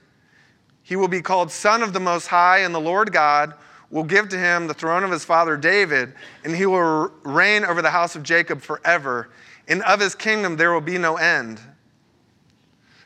He 0.84 0.96
will 0.96 1.08
be 1.08 1.22
called 1.22 1.50
Son 1.50 1.82
of 1.82 1.92
the 1.92 1.98
Most 1.98 2.28
High, 2.28 2.58
and 2.58 2.74
the 2.74 2.80
Lord 2.80 3.12
God 3.12 3.54
will 3.90 4.04
give 4.04 4.28
to 4.28 4.38
him 4.38 4.66
the 4.66 4.74
throne 4.74 5.02
of 5.02 5.10
his 5.10 5.24
father 5.24 5.56
David, 5.56 6.12
and 6.44 6.54
he 6.54 6.66
will 6.66 7.10
reign 7.24 7.64
over 7.64 7.82
the 7.82 7.90
house 7.90 8.14
of 8.14 8.22
Jacob 8.22 8.60
forever. 8.60 9.30
And 9.66 9.82
of 9.82 9.98
his 9.98 10.14
kingdom 10.14 10.56
there 10.56 10.72
will 10.72 10.80
be 10.82 10.98
no 10.98 11.16
end. 11.16 11.58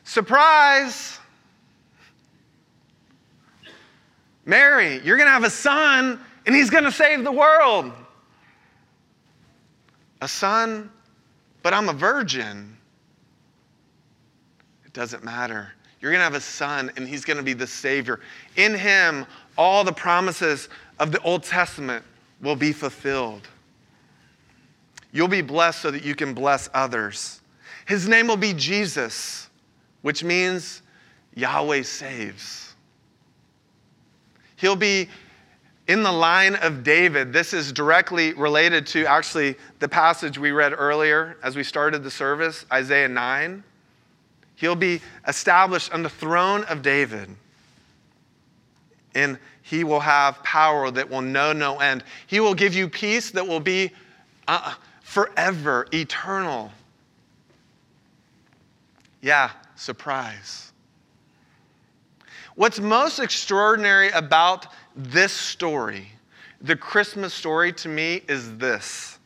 Surprise! 0.03 1.19
Mary, 4.45 4.99
you're 5.03 5.15
going 5.15 5.27
to 5.27 5.31
have 5.31 5.43
a 5.43 5.49
son, 5.49 6.19
and 6.45 6.53
he's 6.53 6.69
going 6.69 6.83
to 6.83 6.91
save 6.91 7.23
the 7.23 7.31
world 7.31 7.93
a 10.21 10.27
son, 10.27 10.91
but 11.63 11.73
I'm 11.73 11.87
a 11.87 11.93
virgin. 11.93 12.75
It 14.85 14.91
doesn't 14.91 15.23
matter. 15.23 15.71
You're 16.01 16.11
going 16.11 16.19
to 16.19 16.23
have 16.23 16.35
a 16.35 16.41
son, 16.41 16.91
and 16.95 17.07
he's 17.07 17.25
going 17.25 17.37
to 17.37 17.43
be 17.43 17.53
the 17.53 17.67
Savior. 17.67 18.19
In 18.55 18.73
him, 18.73 19.25
all 19.57 19.83
the 19.83 19.91
promises 19.91 20.69
of 20.99 21.11
the 21.11 21.21
Old 21.21 21.43
Testament 21.43 22.05
will 22.41 22.55
be 22.55 22.71
fulfilled. 22.71 23.47
You'll 25.11 25.27
be 25.27 25.41
blessed 25.41 25.81
so 25.81 25.91
that 25.91 26.03
you 26.03 26.15
can 26.15 26.33
bless 26.33 26.69
others. 26.73 27.41
His 27.85 28.07
name 28.07 28.27
will 28.27 28.37
be 28.37 28.53
Jesus, 28.53 29.49
which 30.01 30.23
means 30.23 30.81
Yahweh 31.35 31.81
saves. 31.81 32.75
He'll 34.55 34.75
be 34.75 35.09
in 35.89 36.03
the 36.03 36.11
line 36.11 36.53
of 36.57 36.83
David, 36.83 37.33
this 37.33 37.51
is 37.51 37.71
directly 37.71 38.33
related 38.33 38.85
to 38.87 39.07
actually 39.07 39.55
the 39.79 39.89
passage 39.89 40.37
we 40.37 40.51
read 40.51 40.71
earlier 40.77 41.35
as 41.41 41.55
we 41.55 41.63
started 41.63 42.03
the 42.03 42.11
service, 42.11 42.63
Isaiah 42.71 43.07
9. 43.07 43.63
He'll 44.59 44.75
be 44.75 44.99
established 45.25 45.93
on 45.93 46.03
the 46.03 46.09
throne 46.09 46.65
of 46.65 46.81
David. 46.81 47.29
And 49.15 49.39
he 49.61 49.85
will 49.85 50.01
have 50.01 50.43
power 50.43 50.91
that 50.91 51.09
will 51.09 51.21
know 51.21 51.53
no 51.53 51.79
end. 51.79 52.03
He 52.27 52.41
will 52.41 52.53
give 52.53 52.73
you 52.73 52.89
peace 52.89 53.31
that 53.31 53.47
will 53.47 53.61
be 53.61 53.91
uh, 54.49 54.73
forever, 55.01 55.87
eternal. 55.93 56.73
Yeah, 59.21 59.51
surprise. 59.77 60.73
What's 62.55 62.81
most 62.81 63.19
extraordinary 63.19 64.09
about 64.09 64.67
this 64.93 65.31
story, 65.31 66.11
the 66.59 66.75
Christmas 66.75 67.33
story 67.33 67.71
to 67.73 67.87
me, 67.87 68.23
is 68.27 68.57
this 68.57 69.19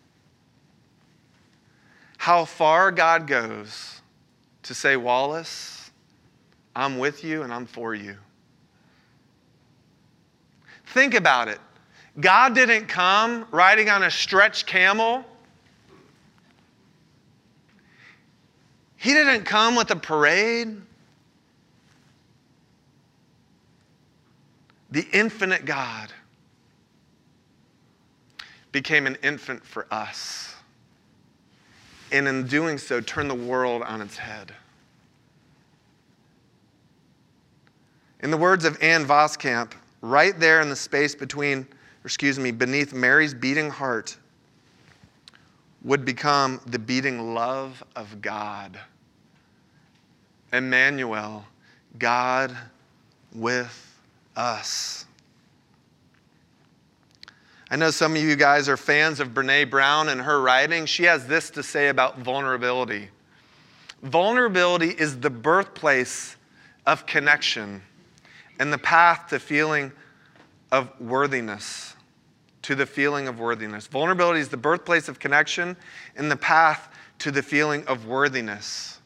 how 2.17 2.45
far 2.45 2.91
God 2.91 3.25
goes 3.25 3.92
to 4.63 4.73
say, 4.73 4.95
Wallace, 4.97 5.91
I'm 6.75 6.97
with 6.97 7.23
you 7.23 7.43
and 7.43 7.53
I'm 7.53 7.65
for 7.65 7.93
you. 7.93 8.17
Think 10.87 11.13
about 11.13 11.47
it. 11.47 11.59
God 12.19 12.53
didn't 12.53 12.87
come 12.87 13.45
riding 13.51 13.89
on 13.89 14.03
a 14.03 14.11
stretched 14.11 14.67
camel. 14.67 15.25
He 18.97 19.13
didn't 19.13 19.43
come 19.43 19.75
with 19.75 19.91
a 19.91 19.95
parade. 19.95 20.77
the 24.93 25.07
infinite 25.11 25.65
God, 25.65 26.13
became 28.71 29.07
an 29.07 29.17
infant 29.23 29.65
for 29.65 29.87
us. 29.91 30.53
And 32.13 32.27
in 32.27 32.45
doing 32.45 32.77
so, 32.77 33.01
turn 33.01 33.27
the 33.27 33.35
world 33.35 33.81
on 33.81 33.99
its 33.99 34.15
head. 34.17 34.53
In 38.21 38.29
the 38.29 38.37
words 38.37 38.65
of 38.65 38.81
Ann 38.81 39.03
Voskamp, 39.03 39.71
right 40.01 40.39
there 40.39 40.61
in 40.61 40.69
the 40.69 40.75
space 40.75 41.15
between, 41.15 41.67
excuse 42.05 42.37
me, 42.37 42.51
beneath 42.51 42.93
Mary's 42.93 43.33
beating 43.33 43.69
heart, 43.69 44.15
would 45.83 46.05
become 46.05 46.61
the 46.67 46.79
beating 46.79 47.33
love 47.33 47.83
of 47.95 48.21
God. 48.21 48.79
Emmanuel, 50.53 51.43
God 51.97 52.55
with 53.33 53.99
us. 54.35 55.05
I 57.73 57.75
know 57.75 57.89
some 57.89 58.15
of 58.15 58.21
you 58.21 58.35
guys 58.35 58.69
are 58.69 58.77
fans 58.77 59.19
of 59.19 59.29
Brene 59.29 59.67
Brown 59.67 60.09
and 60.09 60.21
her 60.21 60.39
writing. 60.39 60.85
She 60.85 61.05
has 61.05 61.25
this 61.25 61.49
to 61.49 61.63
say 61.63 61.87
about 61.87 62.19
vulnerability 62.19 63.09
vulnerability 64.03 64.89
is 64.89 65.19
the 65.19 65.29
birthplace 65.31 66.35
of 66.85 67.07
connection 67.07 67.81
and 68.59 68.71
the 68.71 68.77
path 68.77 69.29
to 69.29 69.39
feeling 69.39 69.91
of 70.71 70.91
worthiness 71.01 71.95
to 72.61 72.75
the 72.75 72.85
feeling 72.85 73.27
of 73.27 73.39
worthiness 73.39 73.87
vulnerability 73.87 74.39
is 74.39 74.49
the 74.49 74.57
birthplace 74.57 75.09
of 75.09 75.17
connection 75.17 75.75
and 76.15 76.29
the 76.29 76.37
path 76.37 76.89
to 77.17 77.31
the 77.31 77.41
feeling 77.41 77.83
of 77.87 78.05
worthiness. 78.05 79.01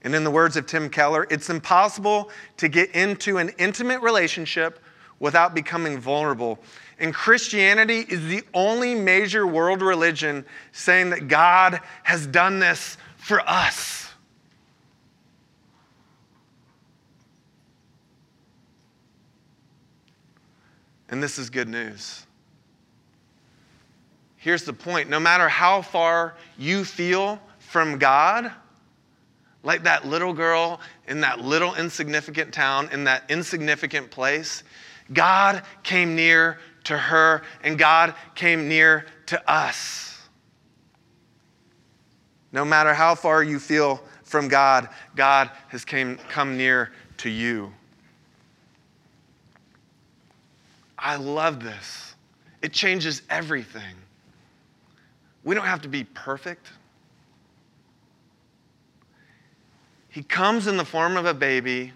And 0.00 0.14
in 0.14 0.24
the 0.24 0.30
words 0.30 0.56
of 0.56 0.64
Tim 0.64 0.88
Keller, 0.88 1.26
it's 1.28 1.50
impossible 1.50 2.30
to 2.56 2.68
get 2.68 2.92
into 2.92 3.36
an 3.36 3.50
intimate 3.58 4.00
relationship 4.00 4.80
without 5.18 5.54
becoming 5.54 5.98
vulnerable. 5.98 6.58
And 6.98 7.12
Christianity 7.12 8.00
is 8.08 8.26
the 8.26 8.42
only 8.54 8.94
major 8.94 9.46
world 9.46 9.82
religion 9.82 10.44
saying 10.72 11.10
that 11.10 11.28
God 11.28 11.80
has 12.02 12.26
done 12.26 12.58
this 12.58 12.96
for 13.16 13.40
us. 13.48 14.10
And 21.08 21.22
this 21.22 21.38
is 21.38 21.50
good 21.50 21.68
news. 21.68 22.26
Here's 24.36 24.64
the 24.64 24.72
point 24.72 25.08
no 25.08 25.20
matter 25.20 25.48
how 25.48 25.82
far 25.82 26.34
you 26.58 26.84
feel 26.84 27.40
from 27.58 27.98
God, 27.98 28.52
like 29.62 29.82
that 29.84 30.06
little 30.06 30.32
girl 30.32 30.80
in 31.08 31.20
that 31.22 31.40
little 31.40 31.74
insignificant 31.74 32.52
town, 32.52 32.88
in 32.92 33.04
that 33.04 33.24
insignificant 33.28 34.10
place, 34.10 34.62
God 35.12 35.62
came 35.82 36.14
near 36.16 36.58
to 36.84 36.96
her 36.96 37.42
and 37.62 37.78
God 37.78 38.14
came 38.34 38.68
near 38.68 39.06
to 39.26 39.50
us. 39.50 40.20
No 42.52 42.64
matter 42.64 42.94
how 42.94 43.14
far 43.14 43.42
you 43.42 43.58
feel 43.58 44.02
from 44.22 44.48
God, 44.48 44.88
God 45.14 45.50
has 45.68 45.84
came, 45.84 46.16
come 46.28 46.56
near 46.56 46.92
to 47.18 47.30
you. 47.30 47.72
I 50.98 51.16
love 51.16 51.62
this. 51.62 52.14
It 52.62 52.72
changes 52.72 53.22
everything. 53.28 53.94
We 55.44 55.54
don't 55.54 55.66
have 55.66 55.82
to 55.82 55.88
be 55.88 56.04
perfect. 56.04 56.66
He 60.08 60.22
comes 60.22 60.66
in 60.66 60.76
the 60.76 60.84
form 60.84 61.16
of 61.16 61.26
a 61.26 61.34
baby 61.34 61.92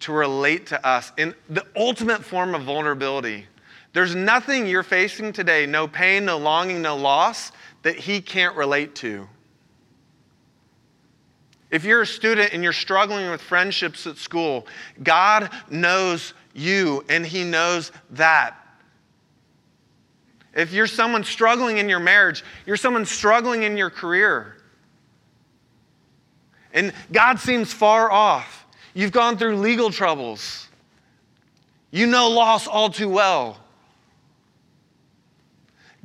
to 0.00 0.12
relate 0.12 0.66
to 0.66 0.86
us 0.86 1.12
in 1.16 1.34
the 1.48 1.64
ultimate 1.74 2.24
form 2.24 2.54
of 2.54 2.62
vulnerability. 2.62 3.46
There's 3.92 4.14
nothing 4.14 4.66
you're 4.66 4.82
facing 4.82 5.32
today, 5.32 5.64
no 5.66 5.88
pain, 5.88 6.26
no 6.26 6.36
longing, 6.36 6.82
no 6.82 6.96
loss, 6.96 7.52
that 7.82 7.96
He 7.96 8.20
can't 8.20 8.54
relate 8.56 8.94
to. 8.96 9.28
If 11.70 11.84
you're 11.84 12.02
a 12.02 12.06
student 12.06 12.52
and 12.52 12.62
you're 12.62 12.72
struggling 12.72 13.30
with 13.30 13.40
friendships 13.40 14.06
at 14.06 14.18
school, 14.18 14.66
God 15.02 15.50
knows 15.70 16.34
you 16.54 17.04
and 17.08 17.24
He 17.24 17.42
knows 17.42 17.90
that. 18.10 18.56
If 20.54 20.72
you're 20.72 20.86
someone 20.86 21.22
struggling 21.22 21.78
in 21.78 21.88
your 21.88 22.00
marriage, 22.00 22.42
you're 22.64 22.78
someone 22.78 23.04
struggling 23.04 23.64
in 23.64 23.76
your 23.76 23.90
career, 23.90 24.56
and 26.72 26.94
God 27.12 27.38
seems 27.38 27.72
far 27.72 28.10
off. 28.10 28.55
You've 28.96 29.12
gone 29.12 29.36
through 29.36 29.56
legal 29.56 29.90
troubles. 29.90 30.68
You 31.90 32.06
know 32.06 32.30
loss 32.30 32.66
all 32.66 32.88
too 32.88 33.10
well. 33.10 33.60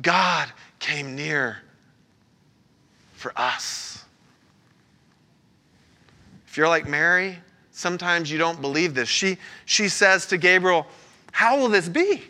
God 0.02 0.52
came 0.80 1.16
near 1.16 1.60
for 3.14 3.32
us. 3.38 4.04
If 6.46 6.58
you're 6.58 6.68
like 6.68 6.86
Mary, 6.86 7.38
sometimes 7.72 8.30
you 8.30 8.38
don't 8.38 8.60
believe 8.60 8.94
this. 8.94 9.08
She, 9.08 9.38
she 9.64 9.88
says 9.88 10.26
to 10.26 10.38
Gabriel, 10.38 10.86
How 11.32 11.58
will 11.58 11.70
this 11.70 11.88
be? 11.88 12.24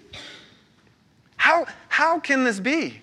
How, 1.37 1.65
how 1.89 2.19
can 2.19 2.43
this 2.43 2.59
be? 2.59 3.01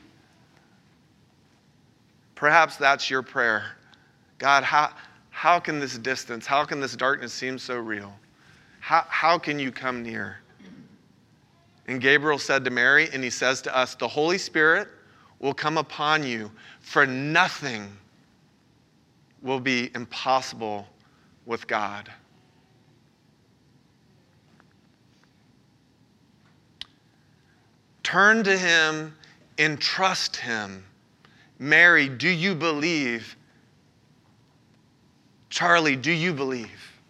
Perhaps 2.36 2.76
that's 2.76 3.10
your 3.10 3.22
prayer. 3.22 3.64
God, 4.38 4.62
how, 4.62 4.92
how 5.38 5.60
can 5.60 5.78
this 5.78 5.96
distance, 5.96 6.46
how 6.46 6.64
can 6.64 6.80
this 6.80 6.96
darkness 6.96 7.32
seem 7.32 7.60
so 7.60 7.76
real? 7.76 8.12
How, 8.80 9.04
how 9.08 9.38
can 9.38 9.56
you 9.60 9.70
come 9.70 10.02
near? 10.02 10.38
And 11.86 12.00
Gabriel 12.00 12.40
said 12.40 12.64
to 12.64 12.72
Mary, 12.72 13.08
and 13.12 13.22
he 13.22 13.30
says 13.30 13.62
to 13.62 13.76
us, 13.76 13.94
The 13.94 14.08
Holy 14.08 14.36
Spirit 14.36 14.88
will 15.38 15.54
come 15.54 15.78
upon 15.78 16.24
you, 16.24 16.50
for 16.80 17.06
nothing 17.06 17.88
will 19.40 19.60
be 19.60 19.92
impossible 19.94 20.88
with 21.46 21.68
God. 21.68 22.10
Turn 28.02 28.42
to 28.42 28.58
him 28.58 29.14
and 29.56 29.80
trust 29.80 30.34
him. 30.34 30.84
Mary, 31.60 32.08
do 32.08 32.28
you 32.28 32.56
believe 32.56 33.36
Charlie, 35.58 35.96
do 35.96 36.12
you 36.12 36.32
believe? 36.32 37.00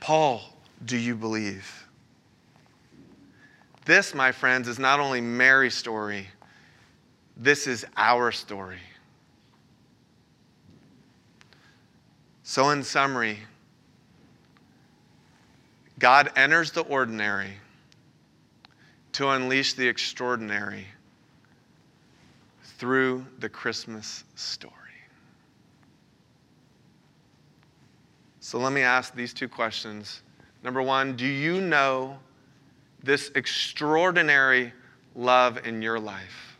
Paul, 0.00 0.42
do 0.84 0.96
you 0.96 1.14
believe? 1.14 1.86
This, 3.84 4.12
my 4.12 4.32
friends, 4.32 4.66
is 4.66 4.80
not 4.80 4.98
only 4.98 5.20
Mary's 5.20 5.76
story, 5.76 6.26
this 7.36 7.68
is 7.68 7.86
our 7.96 8.32
story. 8.32 8.80
So, 12.42 12.70
in 12.70 12.82
summary, 12.82 13.38
God 16.00 16.32
enters 16.34 16.72
the 16.72 16.80
ordinary 16.80 17.52
to 19.12 19.28
unleash 19.28 19.74
the 19.74 19.86
extraordinary 19.86 20.84
through 22.76 23.24
the 23.38 23.48
Christmas 23.48 24.24
story. 24.34 24.81
So 28.44 28.58
let 28.58 28.72
me 28.72 28.80
ask 28.80 29.14
these 29.14 29.32
two 29.32 29.48
questions. 29.48 30.22
Number 30.64 30.82
one, 30.82 31.14
do 31.14 31.24
you 31.24 31.60
know 31.60 32.18
this 33.00 33.30
extraordinary 33.36 34.72
love 35.14 35.64
in 35.64 35.80
your 35.80 36.00
life? 36.00 36.56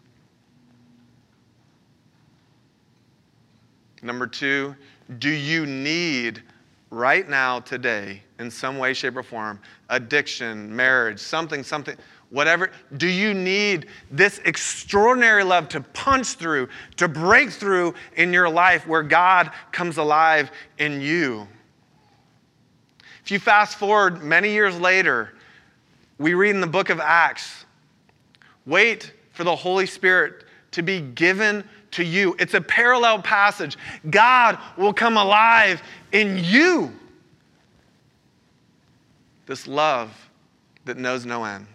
Number 4.00 4.28
two, 4.28 4.76
do 5.18 5.28
you 5.28 5.66
need 5.66 6.44
right 6.90 7.28
now, 7.28 7.58
today, 7.58 8.22
in 8.38 8.48
some 8.48 8.78
way, 8.78 8.94
shape, 8.94 9.16
or 9.16 9.24
form, 9.24 9.58
addiction, 9.88 10.74
marriage, 10.74 11.18
something, 11.18 11.64
something, 11.64 11.96
whatever, 12.30 12.70
do 12.96 13.08
you 13.08 13.34
need 13.34 13.86
this 14.08 14.38
extraordinary 14.44 15.42
love 15.42 15.68
to 15.70 15.80
punch 15.80 16.34
through, 16.34 16.68
to 16.98 17.08
break 17.08 17.50
through 17.50 17.92
in 18.16 18.32
your 18.32 18.48
life 18.48 18.86
where 18.86 19.02
God 19.02 19.50
comes 19.72 19.96
alive 19.96 20.52
in 20.78 21.00
you? 21.00 21.48
If 23.24 23.30
you 23.30 23.38
fast 23.38 23.76
forward 23.76 24.22
many 24.22 24.52
years 24.52 24.78
later, 24.78 25.32
we 26.18 26.34
read 26.34 26.50
in 26.50 26.60
the 26.60 26.66
book 26.66 26.90
of 26.90 27.00
Acts 27.00 27.64
wait 28.66 29.12
for 29.32 29.44
the 29.44 29.56
Holy 29.56 29.86
Spirit 29.86 30.44
to 30.72 30.82
be 30.82 31.00
given 31.00 31.64
to 31.92 32.04
you. 32.04 32.34
It's 32.38 32.54
a 32.54 32.60
parallel 32.60 33.22
passage. 33.22 33.76
God 34.10 34.58
will 34.76 34.92
come 34.92 35.16
alive 35.16 35.82
in 36.12 36.42
you. 36.42 36.92
This 39.46 39.66
love 39.66 40.30
that 40.84 40.96
knows 40.96 41.26
no 41.26 41.44
end. 41.44 41.66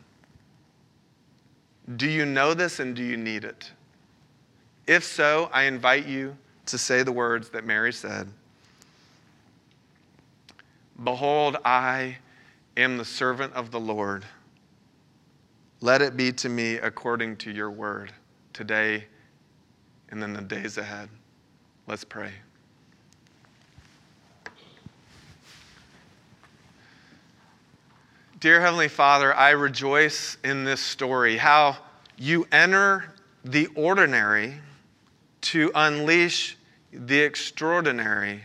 Do 1.96 2.08
you 2.10 2.26
know 2.26 2.54
this 2.54 2.80
and 2.80 2.96
do 2.96 3.04
you 3.04 3.18
need 3.18 3.44
it? 3.44 3.72
If 4.88 5.04
so, 5.04 5.50
I 5.54 5.64
invite 5.64 6.06
you 6.06 6.36
to 6.66 6.78
say 6.78 7.04
the 7.04 7.12
words 7.12 7.50
that 7.50 7.66
Mary 7.66 7.94
said. 7.94 8.28
Behold, 11.04 11.58
I 11.64 12.18
am 12.76 12.98
the 12.98 13.06
servant 13.06 13.54
of 13.54 13.72
the 13.72 13.80
Lord. 13.80 14.26
Let 15.80 16.02
it 16.02 16.18
be 16.18 16.32
to 16.34 16.50
me 16.50 16.76
according 16.76 17.38
to 17.38 17.52
your 17.52 17.70
word 17.70 18.12
today 18.52 19.06
and 20.10 20.24
in 20.24 20.34
the 20.34 20.42
days 20.42 20.78
ahead. 20.78 21.10
Let's 21.86 22.04
pray. 22.04 22.32
Dear 28.40 28.62
Heavenly 28.62 28.88
Father, 28.88 29.36
I 29.36 29.52
rejoice 29.52 30.38
in 30.44 30.64
this 30.64 30.82
story, 30.82 31.38
how 31.38 31.78
you 32.18 32.48
enter 32.52 33.14
the 33.44 33.68
ordinary 33.76 34.56
to 35.42 35.72
unleash 35.74 36.58
the 36.92 37.20
extraordinary 37.20 38.42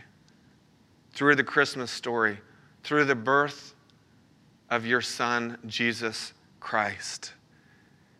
through 1.13 1.35
the 1.35 1.43
Christmas 1.43 1.91
story, 1.91 2.39
through 2.83 3.05
the 3.05 3.15
birth 3.15 3.75
of 4.69 4.85
your 4.85 5.01
Son, 5.01 5.57
Jesus 5.67 6.33
Christ. 6.59 7.33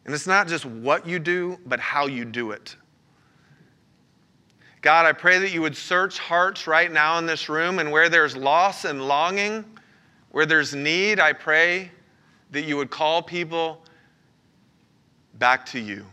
And 0.06 0.13
it's 0.13 0.27
not 0.27 0.47
just 0.47 0.65
what 0.65 1.08
you 1.08 1.19
do, 1.19 1.58
but 1.65 1.79
how 1.79 2.08
you 2.08 2.25
do 2.25 2.51
it. 2.51 2.75
God, 4.82 5.06
I 5.06 5.13
pray 5.13 5.39
that 5.39 5.51
you 5.51 5.62
would 5.62 5.77
search 5.77 6.19
hearts 6.19 6.67
right 6.67 6.91
now 6.91 7.17
in 7.17 7.25
this 7.25 7.47
room, 7.47 7.79
and 7.79 7.89
where 7.89 8.10
there's 8.10 8.36
loss 8.36 8.84
and 8.84 9.08
longing, 9.08 9.63
where 10.32 10.45
there's 10.45 10.75
need, 10.75 11.19
I 11.19 11.32
pray 11.32 11.89
that 12.51 12.63
you 12.63 12.75
would 12.75 12.89
call 12.89 13.21
people 13.21 13.82
back 15.36 15.65
to 15.67 15.79
you. 15.79 16.06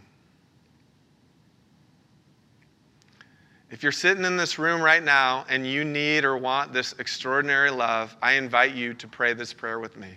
If 3.71 3.85
you're 3.85 3.93
sitting 3.93 4.25
in 4.25 4.37
this 4.37 4.59
room 4.59 4.83
right 4.83 5.03
now 5.03 5.45
and 5.49 5.65
you 5.65 5.85
need 5.85 6.25
or 6.25 6.37
want 6.37 6.73
this 6.73 6.93
extraordinary 6.99 7.71
love, 7.71 8.17
I 8.21 8.33
invite 8.33 8.75
you 8.75 8.95
to 8.95 9.07
pray 9.07 9.33
this 9.33 9.53
prayer 9.53 9.79
with 9.79 9.97
me. 9.97 10.09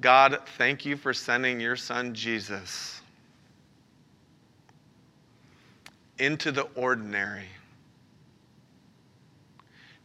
God, 0.00 0.40
thank 0.58 0.84
you 0.84 0.96
for 0.96 1.14
sending 1.14 1.60
your 1.60 1.76
son 1.76 2.12
Jesus 2.12 3.00
into 6.18 6.50
the 6.50 6.62
ordinary 6.74 7.46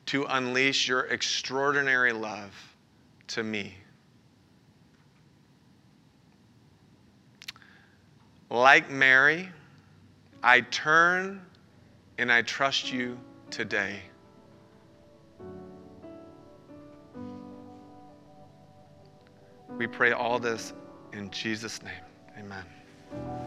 to 0.06 0.26
unleash 0.30 0.88
your 0.88 1.02
extraordinary 1.08 2.13
love 2.13 2.54
to 3.30 3.42
me. 3.42 3.76
Like 8.52 8.92
Mary, 8.92 9.50
I 10.43 10.62
turn 10.62 11.41
and 12.17 12.32
I 12.32 12.41
trust 12.41 12.91
you 12.91 13.19
today. 13.50 14.02
We 19.78 19.88
pray 19.88 20.12
all 20.12 20.39
this 20.39 20.73
in 21.13 21.30
Jesus' 21.30 21.82
name. 21.84 21.93
Amen. 22.39 23.47